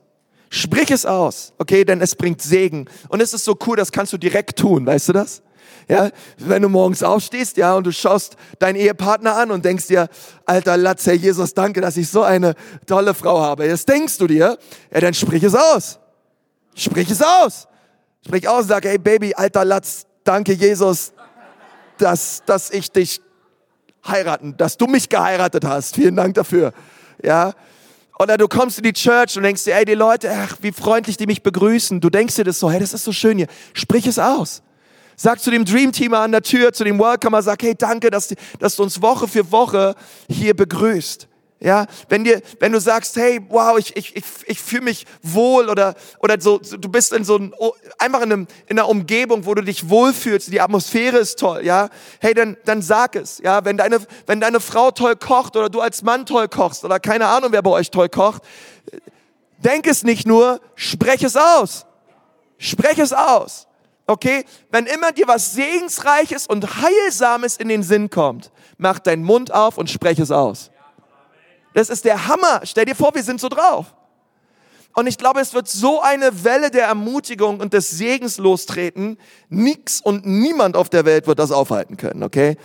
[0.50, 2.90] Sprich es aus, okay, denn es bringt Segen.
[3.10, 5.42] Und es ist so cool, das kannst du direkt tun, weißt du das?
[5.88, 10.10] Ja, wenn du morgens aufstehst, ja, und du schaust deinen Ehepartner an und denkst dir,
[10.46, 13.66] alter Latz, Herr Jesus, danke, dass ich so eine tolle Frau habe.
[13.66, 14.58] Jetzt denkst du dir,
[14.94, 16.00] ja, dann sprich es aus.
[16.76, 17.68] Sprich es aus.
[18.26, 21.14] Sprich aus und sag, hey Baby, alter Latz, danke Jesus,
[21.98, 23.22] dass, dass ich dich
[24.06, 25.96] heiraten, dass du mich geheiratet hast.
[25.96, 26.74] Vielen Dank dafür.
[27.24, 27.54] Ja.
[28.20, 31.18] Oder du kommst in die Church und denkst dir, ey, die Leute, ach, wie freundlich
[31.18, 32.02] die mich begrüßen.
[32.02, 33.48] Du denkst dir das so, hey, das ist so schön hier.
[33.74, 34.64] Sprich es aus.
[35.20, 38.76] Sag zu dem Dreamteamer an der Tür, zu dem Welcomer, sag, hey, danke, dass, dass
[38.76, 39.96] du uns Woche für Woche
[40.30, 41.28] hier begrüßt.
[41.60, 45.70] Ja, wenn dir, wenn du sagst, hey, wow, ich, ich, ich, ich fühle mich wohl
[45.70, 47.52] oder, oder so, du bist in so ein,
[47.98, 51.90] einfach in, einem, in einer Umgebung, wo du dich wohlfühlst, die Atmosphäre ist toll, ja,
[52.20, 55.82] hey, dann, dann sag es, ja, wenn deine, wenn deine Frau toll kocht oder du
[55.82, 58.44] als Mann toll kochst oder keine Ahnung, wer bei euch toll kocht,
[59.58, 61.88] denk es nicht nur, sprech es aus.
[62.60, 63.68] Sprech es aus.
[64.08, 64.46] Okay?
[64.72, 69.78] Wenn immer dir was Segensreiches und Heilsames in den Sinn kommt, mach deinen Mund auf
[69.78, 70.72] und sprech es aus.
[71.74, 72.62] Das ist der Hammer.
[72.64, 73.94] Stell dir vor, wir sind so drauf.
[74.96, 79.20] Und ich glaube, es wird so eine Welle der Ermutigung und des Segens lostreten.
[79.50, 82.58] Nix und niemand auf der Welt wird das aufhalten können, okay?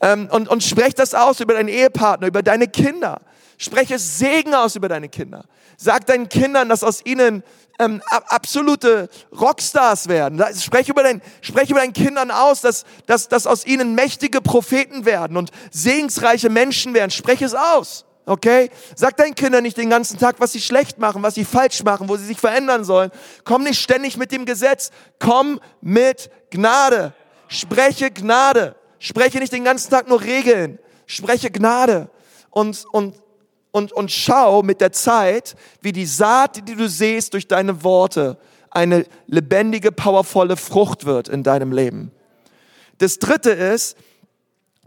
[0.00, 3.20] Ähm, und, und sprech das aus über deinen Ehepartner, über deine Kinder.
[3.58, 5.44] Spreche Segen aus über deine Kinder.
[5.76, 7.44] Sag deinen Kindern, dass aus ihnen
[7.78, 10.42] ähm, absolute Rockstars werden.
[10.60, 15.04] Spreche über, dein, sprech über deinen Kindern aus, dass, dass, dass aus ihnen mächtige Propheten
[15.04, 17.10] werden und segensreiche Menschen werden.
[17.10, 18.04] Spreche es aus.
[18.26, 18.70] Okay?
[18.94, 22.08] Sag deinen Kindern nicht den ganzen Tag, was sie schlecht machen, was sie falsch machen,
[22.08, 23.10] wo sie sich verändern sollen.
[23.44, 24.90] Komm nicht ständig mit dem Gesetz.
[25.18, 27.14] Komm mit Gnade.
[27.46, 28.76] Spreche Gnade.
[28.98, 30.78] Spreche nicht den ganzen Tag nur Regeln.
[31.06, 32.10] Spreche Gnade.
[32.50, 33.14] Und, und
[33.70, 38.38] und, und schau mit der Zeit, wie die Saat, die du siehst durch deine Worte,
[38.70, 42.10] eine lebendige, powervolle Frucht wird in deinem Leben.
[42.98, 43.96] Das dritte ist,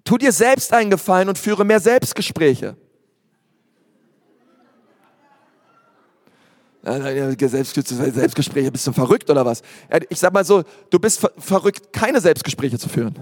[0.04, 2.76] tu dir selbst einen Gefallen und führe mehr Selbstgespräche.
[6.84, 9.62] Selbstgespräche, bist du verrückt oder was?
[10.10, 13.14] Ich sag mal so, du bist verrückt, keine Selbstgespräche zu führen.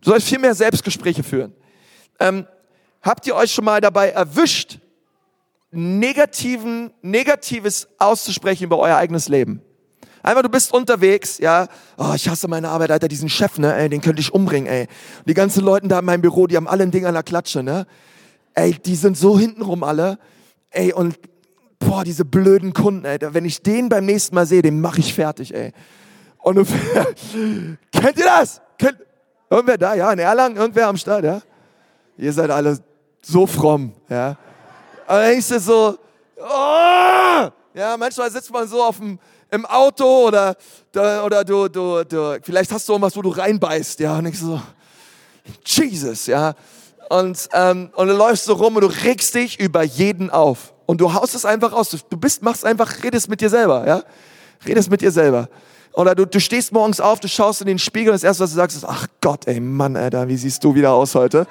[0.00, 1.54] Du sollst viel mehr Selbstgespräche führen.
[2.18, 2.46] Ähm,
[3.04, 4.78] Habt ihr euch schon mal dabei erwischt,
[5.70, 9.60] negativen, negatives auszusprechen über euer eigenes Leben?
[10.22, 11.68] Einfach, du bist unterwegs, ja.
[11.98, 14.86] Oh, ich hasse meine Arbeit, Alter, diesen Chef, ne, ey, den könnte ich umbringen, ey.
[15.26, 17.62] Die ganzen Leute da in meinem Büro, die haben alle ein Ding an der Klatsche,
[17.62, 17.86] ne.
[18.54, 20.18] Ey, die sind so hintenrum alle.
[20.70, 21.18] Ey, und,
[21.78, 23.18] boah, diese blöden Kunden, ey.
[23.20, 25.72] Wenn ich den beim nächsten Mal sehe, den mache ich fertig, ey.
[26.38, 26.56] Und,
[27.92, 28.62] kennt ihr das?
[28.78, 28.96] Kennt,
[29.50, 31.42] irgendwer da, ja, in Erlangen, irgendwer am Start, ja.
[32.16, 32.78] Ihr seid alle
[33.24, 34.36] so fromm, ja.
[35.06, 35.98] Aber dann denkst du so,
[36.38, 37.48] oh!
[37.74, 39.18] ja, manchmal sitzt man so auf dem,
[39.50, 40.56] im Auto oder,
[40.94, 44.60] oder du, du, du, vielleicht hast du irgendwas, wo du reinbeißt, ja, und ich so,
[45.64, 46.54] Jesus, ja.
[47.10, 50.72] Und, ähm, und du läufst so rum und du regst dich über jeden auf.
[50.86, 51.90] Und du haust es einfach aus.
[51.90, 54.02] Du bist, machst einfach, redest mit dir selber, ja.
[54.66, 55.48] Redest mit dir selber.
[55.92, 58.50] Oder du, du stehst morgens auf, du schaust in den Spiegel und das erste, was
[58.50, 61.46] du sagst, ist, ach Gott, ey Mann, Alter, wie siehst du wieder aus heute?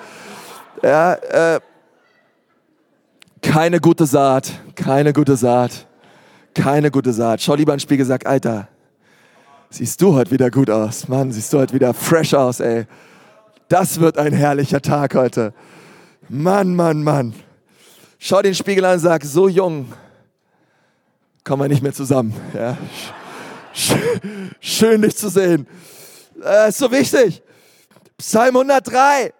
[0.81, 1.59] Ja, äh,
[3.41, 5.85] keine gute Saat, keine gute Saat,
[6.55, 7.41] keine gute Saat.
[7.41, 8.67] Schau lieber in den Spiegel und sag, Alter,
[9.69, 11.07] siehst du heute wieder gut aus.
[11.07, 12.85] Mann, siehst du heute wieder fresh aus, ey.
[13.69, 15.53] Das wird ein herrlicher Tag heute.
[16.29, 17.33] Mann, Mann, Mann.
[18.17, 19.91] Schau den Spiegel an und sag, so jung,
[21.43, 22.33] kommen wir nicht mehr zusammen.
[22.53, 22.77] Ja.
[24.59, 25.67] Schön, dich zu sehen.
[26.39, 27.41] Das ist so wichtig.
[28.17, 29.33] Psalm 103.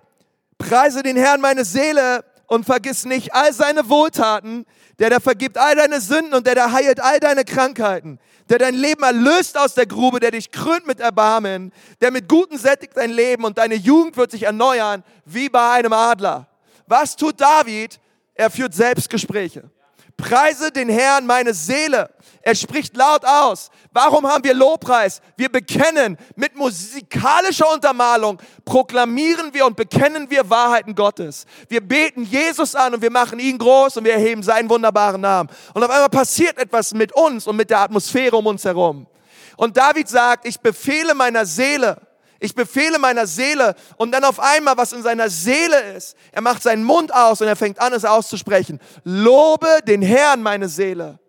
[0.70, 4.66] Preise den Herrn meine Seele und vergiss nicht all seine Wohltaten,
[5.00, 8.74] der da vergibt all deine Sünden und der da heilt all deine Krankheiten, der dein
[8.74, 13.12] Leben erlöst aus der Grube, der dich krönt mit Erbarmen, der mit Guten sättigt dein
[13.12, 16.48] Leben und deine Jugend wird sich erneuern wie bei einem Adler.
[16.88, 18.00] Was tut David?
[18.34, 19.70] Er führt Selbstgespräche.
[20.18, 22.10] Preise den Herrn meine Seele.
[22.42, 23.70] Er spricht laut aus.
[23.94, 25.22] Warum haben wir Lobpreis?
[25.38, 31.46] Wir bekennen mit musikalischer Untermalung, proklamieren wir und bekennen wir Wahrheiten Gottes.
[31.70, 35.50] Wir beten Jesus an und wir machen ihn groß und wir erheben seinen wunderbaren Namen.
[35.74, 39.08] Und auf einmal passiert etwas mit uns und mit der Atmosphäre um uns herum.
[39.56, 42.02] Und David sagt, ich befehle meiner Seele,
[42.44, 46.62] ich befehle meiner Seele und dann auf einmal, was in seiner Seele ist, er macht
[46.62, 48.82] seinen Mund aus und er fängt an, es auszusprechen.
[49.06, 51.20] Lobe den Herrn, meine Seele.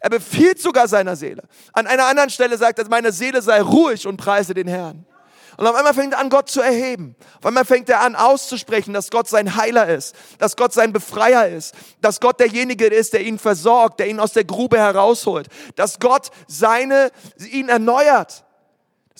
[0.00, 1.42] Er befiehlt sogar seiner Seele.
[1.74, 5.04] An einer anderen Stelle sagt er, meine Seele sei ruhig und preise den Herrn.
[5.58, 7.16] Und auf einmal fängt er an, Gott zu erheben.
[7.38, 11.48] Auf einmal fängt er an, auszusprechen, dass Gott sein Heiler ist, dass Gott sein Befreier
[11.48, 16.00] ist, dass Gott derjenige ist, der ihn versorgt, der ihn aus der Grube herausholt, dass
[16.00, 17.10] Gott seine,
[17.50, 18.46] ihn erneuert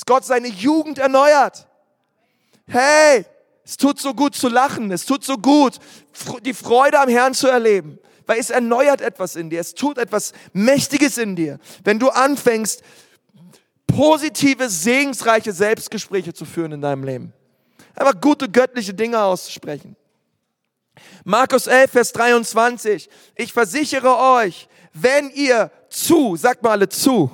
[0.03, 1.67] dass Gott seine Jugend erneuert.
[2.67, 3.25] Hey,
[3.65, 5.79] es tut so gut zu lachen, es tut so gut,
[6.45, 10.33] die Freude am Herrn zu erleben, weil es erneuert etwas in dir, es tut etwas
[10.53, 12.83] Mächtiges in dir, wenn du anfängst,
[13.87, 17.33] positive, segensreiche Selbstgespräche zu führen in deinem Leben.
[17.95, 19.97] Einfach gute göttliche Dinge auszusprechen.
[21.25, 23.09] Markus 11, Vers 23.
[23.37, 27.31] Ich versichere euch, wenn ihr zu, sagt mal alle zu,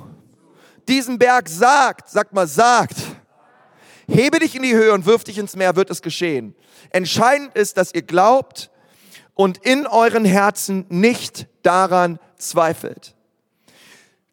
[0.88, 2.96] diesen Berg sagt, sagt mal sagt,
[4.08, 6.54] hebe dich in die Höhe und wirf dich ins Meer, wird es geschehen.
[6.90, 8.70] Entscheidend ist, dass ihr glaubt
[9.34, 13.14] und in euren Herzen nicht daran zweifelt.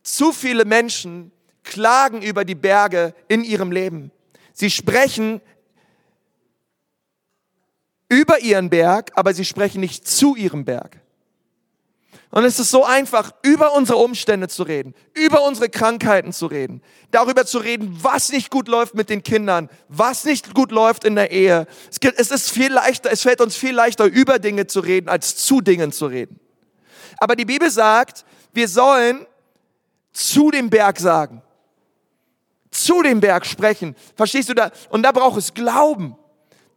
[0.02, 1.32] Zu viele Menschen
[1.64, 4.12] klagen über die Berge in ihrem Leben.
[4.54, 5.42] Sie sprechen
[8.08, 11.02] über ihren Berg, aber sie sprechen nicht zu ihrem Berg.
[12.36, 16.82] Und es ist so einfach, über unsere Umstände zu reden, über unsere Krankheiten zu reden,
[17.12, 21.16] darüber zu reden, was nicht gut läuft mit den Kindern, was nicht gut läuft in
[21.16, 21.66] der Ehe.
[22.18, 25.62] Es ist viel leichter, es fällt uns viel leichter, über Dinge zu reden, als zu
[25.62, 26.42] Dingen zu reden.
[27.20, 29.26] Aber die Bibel sagt, wir sollen
[30.12, 31.42] zu dem Berg sagen,
[32.70, 33.96] zu dem Berg sprechen.
[34.18, 34.72] Verstehst du da?
[34.90, 36.18] Und da braucht es Glauben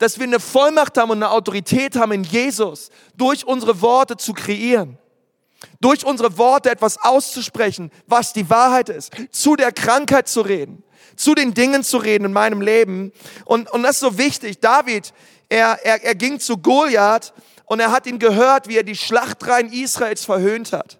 [0.01, 4.33] dass wir eine Vollmacht haben und eine Autorität haben in Jesus, durch unsere Worte zu
[4.33, 4.97] kreieren
[5.81, 10.85] durch unsere Worte etwas auszusprechen, was die Wahrheit ist, zu der Krankheit zu reden,
[11.17, 13.13] zu den Dingen zu reden in meinem Leben.
[13.45, 14.61] Und, und das ist so wichtig.
[14.61, 15.13] David,
[15.49, 17.33] er, er, er ging zu Goliath
[17.65, 20.99] und er hat ihn gehört, wie er die Schlachtreihen Israels verhöhnt hat.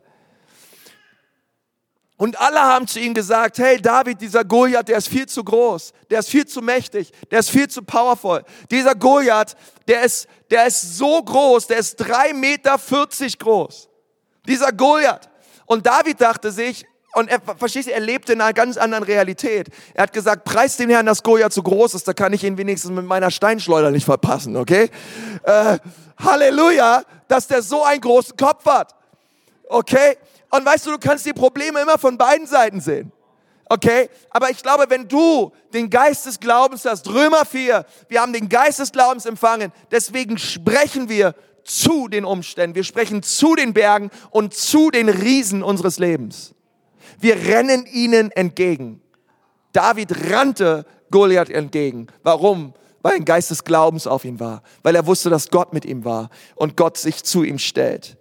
[2.17, 5.93] Und alle haben zu ihm gesagt, hey David, dieser Goliath, der ist viel zu groß,
[6.11, 8.43] der ist viel zu mächtig, der ist viel zu powerful.
[8.73, 9.55] Dieser Goliath,
[9.87, 13.89] der ist, der ist so groß, der ist drei Meter vierzig groß.
[14.49, 15.29] Dieser Goliath.
[15.67, 16.85] Und David dachte sich,
[17.15, 19.69] und er, verstehst du, er lebte in einer ganz anderen Realität.
[19.95, 22.59] Er hat gesagt, preis den Herrn, dass Goliath zu groß ist, da kann ich ihn
[22.59, 24.91] wenigstens mit meiner Steinschleuder nicht verpassen, okay?
[25.43, 25.79] Äh,
[26.19, 28.95] Halleluja, dass der so einen großen Kopf hat,
[29.69, 30.17] okay?
[30.51, 33.13] Und weißt du, du kannst die Probleme immer von beiden Seiten sehen.
[33.69, 34.09] Okay?
[34.31, 38.49] Aber ich glaube, wenn du den Geist des Glaubens hast, Römer 4, wir haben den
[38.49, 41.35] Geist des Glaubens empfangen, deswegen sprechen wir
[41.69, 46.55] zu den Umständen, wir sprechen zu den Bergen und zu den Riesen unseres Lebens.
[47.21, 49.01] Wir rennen ihnen entgegen.
[49.73, 52.07] David rannte Goliath entgegen.
[52.23, 52.75] Warum?
[53.03, 56.05] Weil ein Geist des Glaubens auf ihn war, weil er wusste, dass Gott mit ihm
[56.05, 58.17] war und Gott sich zu ihm stellt.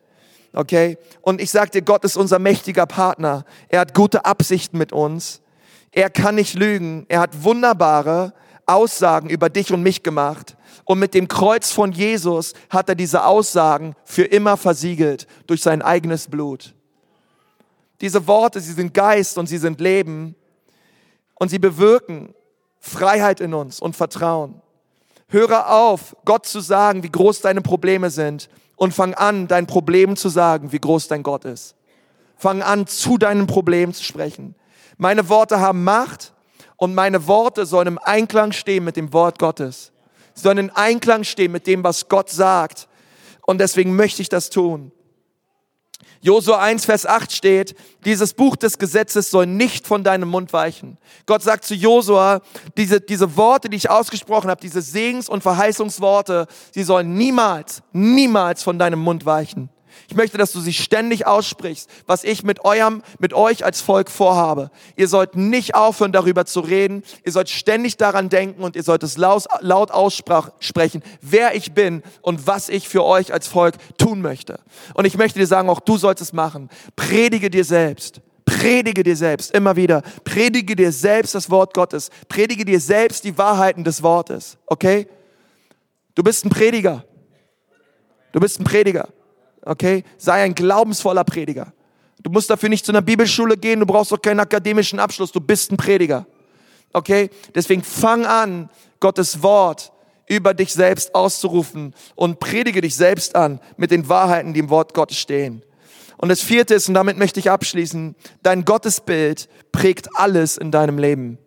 [0.54, 0.98] Okay?
[1.22, 3.46] Und ich sag dir, Gott ist unser mächtiger Partner.
[3.70, 5.42] Er hat gute Absichten mit uns.
[5.92, 7.06] Er kann nicht lügen.
[7.10, 8.34] Er hat wunderbare
[8.66, 10.57] Aussagen über dich und mich gemacht.
[10.88, 15.82] Und mit dem Kreuz von Jesus hat er diese Aussagen für immer versiegelt durch sein
[15.82, 16.74] eigenes Blut.
[18.00, 20.34] Diese Worte, sie sind Geist und sie sind Leben
[21.36, 22.34] und sie bewirken
[22.80, 24.62] Freiheit in uns und Vertrauen.
[25.28, 28.48] Höre auf, Gott zu sagen, wie groß deine Probleme sind
[28.78, 31.76] und fang an, dein Problem zu sagen, wie groß dein Gott ist.
[32.38, 34.56] Fang an, zu deinem Problem zu sprechen.
[34.96, 36.34] Meine Worte haben Macht
[36.78, 39.92] und meine Worte sollen im Einklang stehen mit dem Wort Gottes.
[40.38, 42.88] Sollen in Einklang stehen mit dem, was Gott sagt.
[43.46, 44.92] Und deswegen möchte ich das tun.
[46.22, 50.98] Josua 1, Vers 8 steht, dieses Buch des Gesetzes soll nicht von deinem Mund weichen.
[51.26, 52.42] Gott sagt zu Josua,
[52.76, 58.64] diese, diese Worte, die ich ausgesprochen habe, diese Segens- und Verheißungsworte, sie sollen niemals, niemals
[58.64, 59.70] von deinem Mund weichen.
[60.08, 64.10] Ich möchte, dass du sie ständig aussprichst, was ich mit eurem, mit euch als Volk
[64.10, 64.72] vorhabe.
[64.96, 67.04] Ihr sollt nicht aufhören, darüber zu reden.
[67.24, 72.04] Ihr sollt ständig daran denken und ihr sollt es laut, laut aussprechen, wer ich bin
[72.22, 74.60] und was ich für euch als Volk tun möchte.
[74.94, 76.70] Und ich möchte dir sagen, auch du sollst es machen.
[76.96, 78.22] Predige dir selbst.
[78.46, 80.02] Predige dir selbst immer wieder.
[80.24, 82.10] Predige dir selbst das Wort Gottes.
[82.30, 84.58] Predige dir selbst die Wahrheiten des Wortes.
[84.66, 85.08] Okay?
[86.16, 87.04] Du bist ein Prediger.
[88.32, 89.10] Du bist ein Prediger.
[89.68, 90.04] Okay?
[90.18, 91.74] Sei ein glaubensvoller Prediger.
[92.24, 95.40] Du musst dafür nicht zu einer Bibelschule gehen, du brauchst auch keinen akademischen Abschluss, du
[95.40, 96.26] bist ein Prediger.
[96.94, 97.30] Okay?
[97.54, 99.92] Deswegen fang an, Gottes Wort
[100.28, 104.94] über dich selbst auszurufen und predige dich selbst an mit den Wahrheiten, die im Wort
[104.94, 105.62] Gottes stehen.
[106.18, 110.98] Und das vierte ist, und damit möchte ich abschließen, dein Gottesbild prägt alles in deinem
[110.98, 111.38] Leben.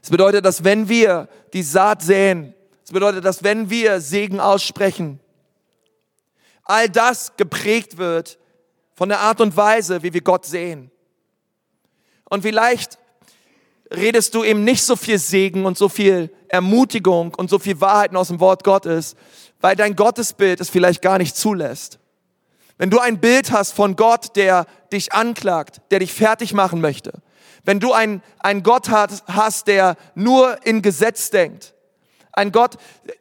[0.00, 5.20] Das bedeutet, dass wenn wir die Saat säen, das bedeutet, dass wenn wir Segen aussprechen,
[6.64, 8.38] all das geprägt wird
[8.94, 10.90] von der Art und Weise, wie wir Gott sehen.
[12.28, 12.98] Und vielleicht
[13.92, 18.16] redest du eben nicht so viel Segen und so viel Ermutigung und so viel Wahrheiten
[18.16, 19.16] aus dem Wort Gottes,
[19.60, 21.98] weil dein Gottesbild es vielleicht gar nicht zulässt.
[22.78, 27.12] Wenn du ein Bild hast von Gott, der dich anklagt, der dich fertig machen möchte,
[27.64, 28.22] wenn du einen,
[28.62, 31.74] Gott hast, der nur in Gesetz denkt,
[32.32, 32.76] ein Gott,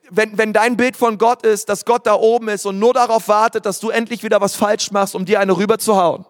[0.09, 3.27] wenn, wenn dein Bild von Gott ist, dass Gott da oben ist und nur darauf
[3.27, 6.25] wartet, dass du endlich wieder was falsch machst, um dir eine rüberzuhauen,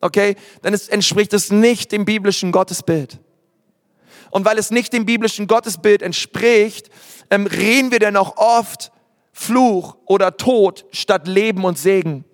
[0.00, 3.18] okay, dann ist, entspricht es nicht dem biblischen Gottesbild.
[4.30, 6.90] Und weil es nicht dem biblischen Gottesbild entspricht,
[7.30, 8.90] ähm, reden wir denn auch oft
[9.32, 12.24] Fluch oder Tod statt Leben und Segen.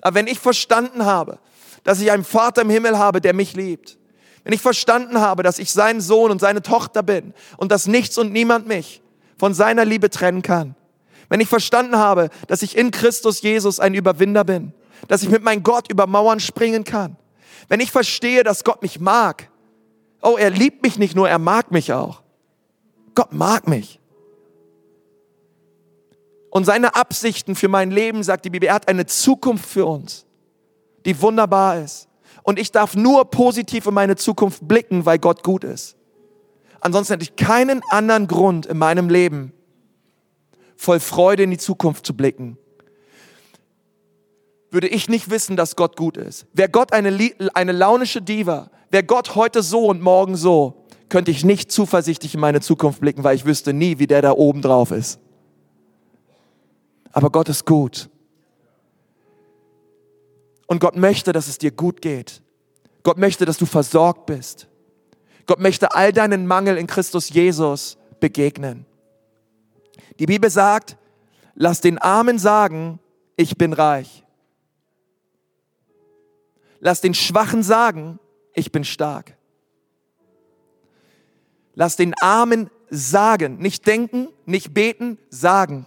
[0.00, 1.38] Aber wenn ich verstanden habe,
[1.84, 3.98] dass ich einen Vater im Himmel habe, der mich liebt,
[4.48, 8.16] wenn ich verstanden habe, dass ich sein Sohn und seine Tochter bin und dass nichts
[8.16, 9.02] und niemand mich
[9.36, 10.74] von seiner Liebe trennen kann.
[11.28, 14.72] Wenn ich verstanden habe, dass ich in Christus Jesus ein Überwinder bin,
[15.06, 17.18] dass ich mit meinem Gott über Mauern springen kann.
[17.68, 19.50] Wenn ich verstehe, dass Gott mich mag.
[20.22, 22.22] Oh, er liebt mich nicht nur, er mag mich auch.
[23.14, 24.00] Gott mag mich.
[26.48, 30.24] Und seine Absichten für mein Leben, sagt die Bibel, er hat eine Zukunft für uns,
[31.04, 32.07] die wunderbar ist.
[32.48, 35.96] Und ich darf nur positiv in meine Zukunft blicken, weil Gott gut ist.
[36.80, 39.52] Ansonsten hätte ich keinen anderen Grund in meinem Leben,
[40.74, 42.56] voll Freude in die Zukunft zu blicken.
[44.70, 46.46] Würde ich nicht wissen, dass Gott gut ist.
[46.54, 47.14] Wäre Gott eine,
[47.52, 52.40] eine launische Diva, wäre Gott heute so und morgen so, könnte ich nicht zuversichtlich in
[52.40, 55.20] meine Zukunft blicken, weil ich wüsste nie, wie der da oben drauf ist.
[57.12, 58.08] Aber Gott ist gut.
[60.68, 62.42] Und Gott möchte, dass es dir gut geht.
[63.02, 64.68] Gott möchte, dass du versorgt bist.
[65.46, 68.84] Gott möchte all deinen Mangel in Christus Jesus begegnen.
[70.18, 70.98] Die Bibel sagt,
[71.54, 73.00] lass den Armen sagen,
[73.34, 74.24] ich bin reich.
[76.80, 78.20] Lass den Schwachen sagen,
[78.52, 79.38] ich bin stark.
[81.74, 85.86] Lass den Armen sagen, nicht denken, nicht beten, sagen.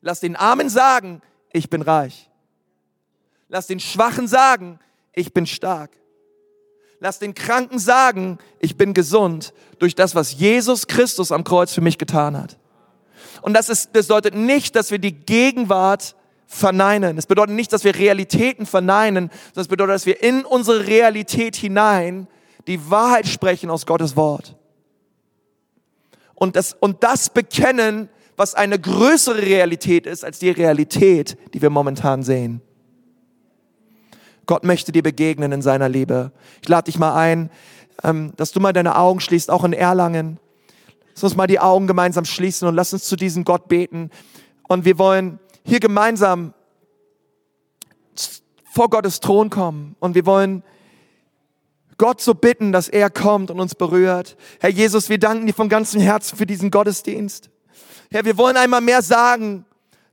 [0.00, 2.27] Lass den Armen sagen, ich bin reich.
[3.48, 4.78] Lass den Schwachen sagen,
[5.12, 5.90] ich bin stark.
[7.00, 11.80] Lass den Kranken sagen, ich bin gesund durch das, was Jesus Christus am Kreuz für
[11.80, 12.58] mich getan hat.
[13.40, 17.16] Und das, ist, das bedeutet nicht, dass wir die Gegenwart verneinen.
[17.18, 21.56] Es bedeutet nicht, dass wir Realitäten verneinen, sondern es bedeutet, dass wir in unsere Realität
[21.56, 22.26] hinein
[22.66, 24.56] die Wahrheit sprechen aus Gottes Wort.
[26.34, 31.70] Und das, und das bekennen, was eine größere Realität ist als die Realität, die wir
[31.70, 32.62] momentan sehen.
[34.48, 36.32] Gott möchte dir begegnen in seiner Liebe.
[36.62, 37.50] Ich lade dich mal ein,
[38.02, 40.40] ähm, dass du mal deine Augen schließt, auch in Erlangen.
[41.14, 44.10] Lass uns mal die Augen gemeinsam schließen und lass uns zu diesem Gott beten.
[44.66, 46.54] Und wir wollen hier gemeinsam
[48.72, 49.96] vor Gottes Thron kommen.
[50.00, 50.62] Und wir wollen
[51.98, 54.38] Gott so bitten, dass er kommt und uns berührt.
[54.60, 57.50] Herr Jesus, wir danken dir von ganzem Herzen für diesen Gottesdienst.
[58.10, 59.66] Herr, wir wollen einmal mehr sagen,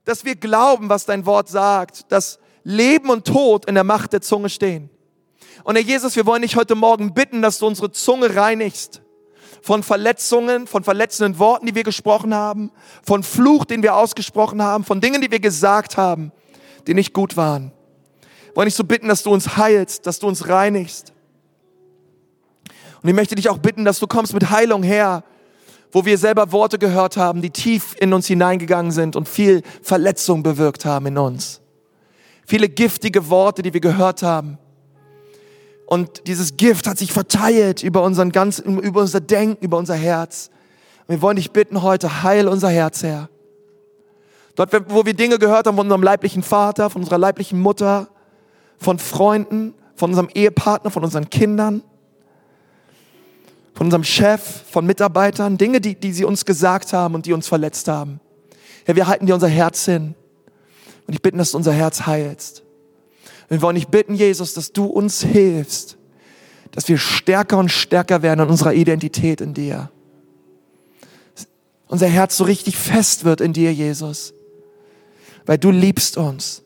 [0.03, 4.21] dass wir glauben, was dein Wort sagt, dass Leben und Tod in der Macht der
[4.21, 4.89] Zunge stehen.
[5.63, 9.01] Und Herr Jesus, wir wollen dich heute Morgen bitten, dass du unsere Zunge reinigst
[9.61, 12.71] von Verletzungen, von verletzenden Worten, die wir gesprochen haben,
[13.03, 16.31] von Fluch, den wir ausgesprochen haben, von Dingen, die wir gesagt haben,
[16.87, 17.71] die nicht gut waren.
[18.55, 21.13] Wollen dich so bitten, dass du uns heilst, dass du uns reinigst.
[23.01, 25.23] Und ich möchte dich auch bitten, dass du kommst mit Heilung her,
[25.91, 30.41] wo wir selber Worte gehört haben, die tief in uns hineingegangen sind und viel Verletzung
[30.41, 31.61] bewirkt haben in uns.
[32.45, 34.57] Viele giftige Worte, die wir gehört haben.
[35.85, 40.49] Und dieses Gift hat sich verteilt über unseren ganzen, über unser Denken, über unser Herz.
[41.07, 43.29] Und wir wollen dich bitten heute, heil unser Herz, Herr.
[44.55, 48.07] Dort, wo wir Dinge gehört haben von unserem leiblichen Vater, von unserer leiblichen Mutter,
[48.77, 51.83] von Freunden, von unserem Ehepartner, von unseren Kindern,
[53.73, 54.41] von unserem Chef,
[54.71, 58.19] von Mitarbeitern, Dinge, die, die sie uns gesagt haben und die uns verletzt haben.
[58.85, 60.15] Herr, wir halten dir unser Herz hin.
[61.07, 62.63] Und ich bitte, dass du unser Herz heilst.
[63.47, 65.97] Wir wollen dich bitten, Jesus, dass du uns hilfst,
[66.71, 69.91] dass wir stärker und stärker werden in unserer Identität in dir.
[71.87, 74.33] Unser Herz so richtig fest wird in dir, Jesus,
[75.45, 76.63] weil du liebst uns.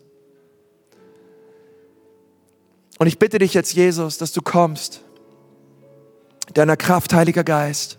[2.98, 5.02] Und ich bitte dich jetzt, Jesus, dass du kommst,
[6.54, 7.98] deiner Kraft, Heiliger Geist,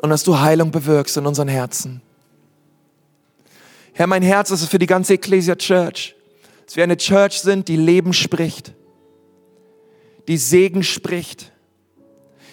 [0.00, 2.02] und dass du Heilung bewirkst in unseren Herzen.
[3.98, 6.14] Herr, mein Herz ist es für die ganze Ecclesia Church,
[6.64, 8.72] dass wir eine Church sind, die Leben spricht,
[10.28, 11.50] die Segen spricht.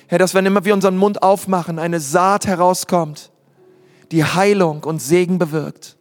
[0.07, 3.29] Herr, dass wenn immer wir unseren Mund aufmachen, eine Saat herauskommt,
[4.11, 5.97] die Heilung und Segen bewirkt.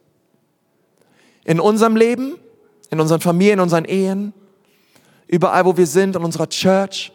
[1.43, 2.39] In unserem Leben,
[2.89, 4.33] in unseren Familien, in unseren Ehen,
[5.27, 7.11] überall, wo wir sind, in unserer Church.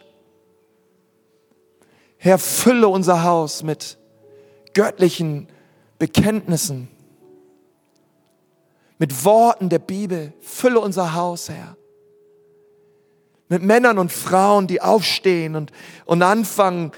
[2.15, 3.97] Herr, fülle unser Haus mit
[4.73, 5.49] göttlichen
[5.99, 6.87] Bekenntnissen,
[9.01, 10.31] mit Worten der Bibel.
[10.41, 11.75] Fülle unser Haus, Herr.
[13.49, 15.71] Mit Männern und Frauen, die aufstehen und,
[16.05, 16.91] und anfangen,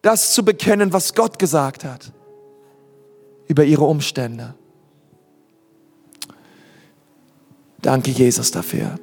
[0.00, 2.12] das zu bekennen, was Gott gesagt hat
[3.48, 4.54] über ihre Umstände.
[7.82, 9.00] Danke, Jesus, dafür.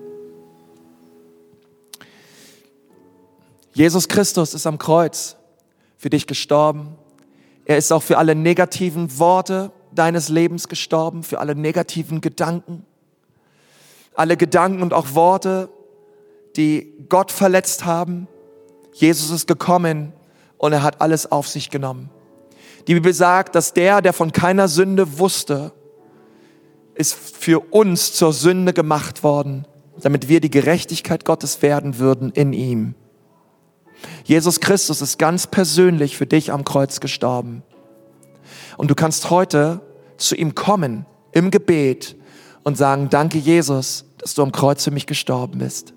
[3.74, 5.36] Jesus Christus ist am Kreuz
[5.98, 6.96] für dich gestorben.
[7.66, 12.86] Er ist auch für alle negativen Worte deines Lebens gestorben, für alle negativen Gedanken.
[14.14, 15.70] Alle Gedanken und auch Worte,
[16.56, 18.28] die Gott verletzt haben.
[18.94, 20.14] Jesus ist gekommen
[20.58, 22.10] und er hat alles auf sich genommen.
[22.88, 25.72] Die Bibel sagt, dass der, der von keiner Sünde wusste,
[26.96, 29.68] ist für uns zur Sünde gemacht worden,
[30.02, 32.96] damit wir die Gerechtigkeit Gottes werden würden in ihm.
[34.24, 37.64] Jesus Christus ist ganz persönlich für dich am Kreuz gestorben.
[38.78, 39.82] Und du kannst heute
[40.18, 42.16] zu ihm kommen im Gebet
[42.64, 45.94] und sagen, danke Jesus, dass du am Kreuz für mich gestorben bist.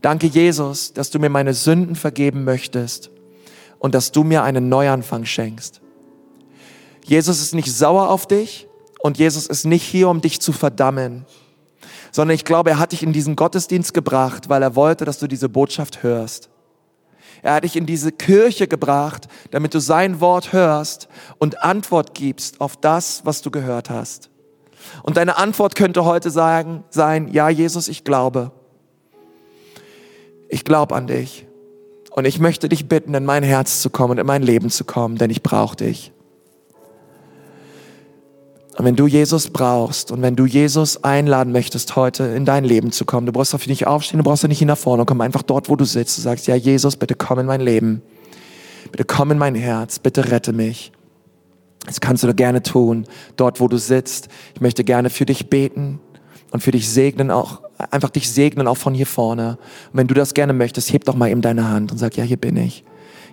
[0.00, 3.10] Danke Jesus, dass du mir meine Sünden vergeben möchtest
[3.78, 5.80] und dass du mir einen Neuanfang schenkst.
[7.04, 8.66] Jesus ist nicht sauer auf dich
[9.00, 11.26] und Jesus ist nicht hier, um dich zu verdammen,
[12.10, 15.26] sondern ich glaube, er hat dich in diesen Gottesdienst gebracht, weil er wollte, dass du
[15.26, 16.51] diese Botschaft hörst.
[17.42, 22.60] Er hat dich in diese Kirche gebracht, damit du sein Wort hörst und Antwort gibst
[22.60, 24.30] auf das, was du gehört hast.
[25.02, 28.52] Und deine Antwort könnte heute sagen, sein, ja, Jesus, ich glaube.
[30.48, 31.46] Ich glaube an dich.
[32.10, 34.84] Und ich möchte dich bitten, in mein Herz zu kommen und in mein Leben zu
[34.84, 36.12] kommen, denn ich brauche dich.
[38.78, 42.90] Und wenn du Jesus brauchst und wenn du Jesus einladen möchtest, heute in dein Leben
[42.90, 45.42] zu kommen, du brauchst dafür nicht aufstehen, du brauchst nicht hin nach vorne, komm einfach
[45.42, 46.16] dort, wo du sitzt.
[46.16, 48.00] Du sagst, ja, Jesus, bitte komm in mein Leben.
[48.90, 50.90] Bitte komm in mein Herz, bitte rette mich.
[51.84, 53.06] Das kannst du gerne tun,
[53.36, 54.28] dort, wo du sitzt.
[54.54, 56.00] Ich möchte gerne für dich beten
[56.50, 57.60] und für dich segnen, auch
[57.90, 59.58] einfach dich segnen, auch von hier vorne.
[59.92, 62.24] Und wenn du das gerne möchtest, heb doch mal eben deine Hand und sag, ja,
[62.24, 62.84] hier bin ich.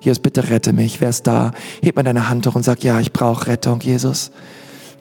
[0.01, 0.99] Jesus, bitte rette mich.
[0.99, 1.51] Wer ist da?
[1.81, 4.31] Heb mal deine Hand hoch und sag, ja, ich brauche Rettung, Jesus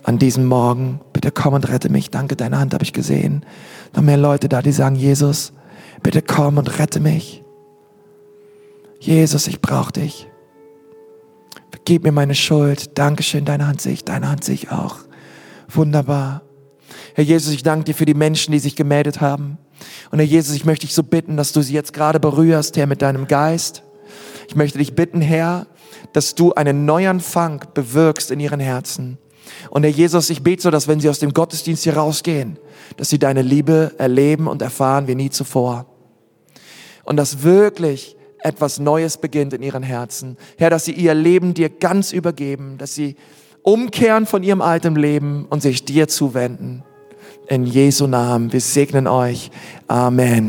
[0.08, 1.00] an diesem Morgen.
[1.12, 2.10] Bitte komm und rette mich.
[2.10, 3.44] Danke, deine Hand habe ich gesehen.
[3.94, 5.52] Noch mehr Leute da, die sagen, Jesus,
[6.02, 7.44] bitte komm und rette mich.
[9.00, 10.26] Jesus, ich brauche dich.
[11.70, 12.96] Vergib mir meine Schuld.
[12.96, 14.96] Dankeschön, deine Hand sehe ich, deine Hand sehe ich auch.
[15.68, 16.40] Wunderbar.
[17.12, 19.58] Herr Jesus, ich danke dir für die Menschen, die sich gemeldet haben.
[20.10, 22.86] Und Herr Jesus, ich möchte dich so bitten, dass du sie jetzt gerade berührst, Herr,
[22.86, 23.82] mit deinem Geist.
[24.48, 25.66] Ich möchte dich bitten, Herr,
[26.14, 29.18] dass du einen Neuanfang bewirkst in ihren Herzen.
[29.70, 32.58] Und Herr Jesus, ich bete so, dass wenn sie aus dem Gottesdienst hier rausgehen,
[32.96, 35.86] dass sie deine Liebe erleben und erfahren wie nie zuvor.
[37.04, 40.36] Und dass wirklich etwas Neues beginnt in ihren Herzen.
[40.56, 43.16] Herr, dass sie ihr Leben dir ganz übergeben, dass sie
[43.62, 46.82] umkehren von ihrem alten Leben und sich dir zuwenden.
[47.48, 49.50] In Jesu Namen, wir segnen euch.
[49.86, 50.46] Amen.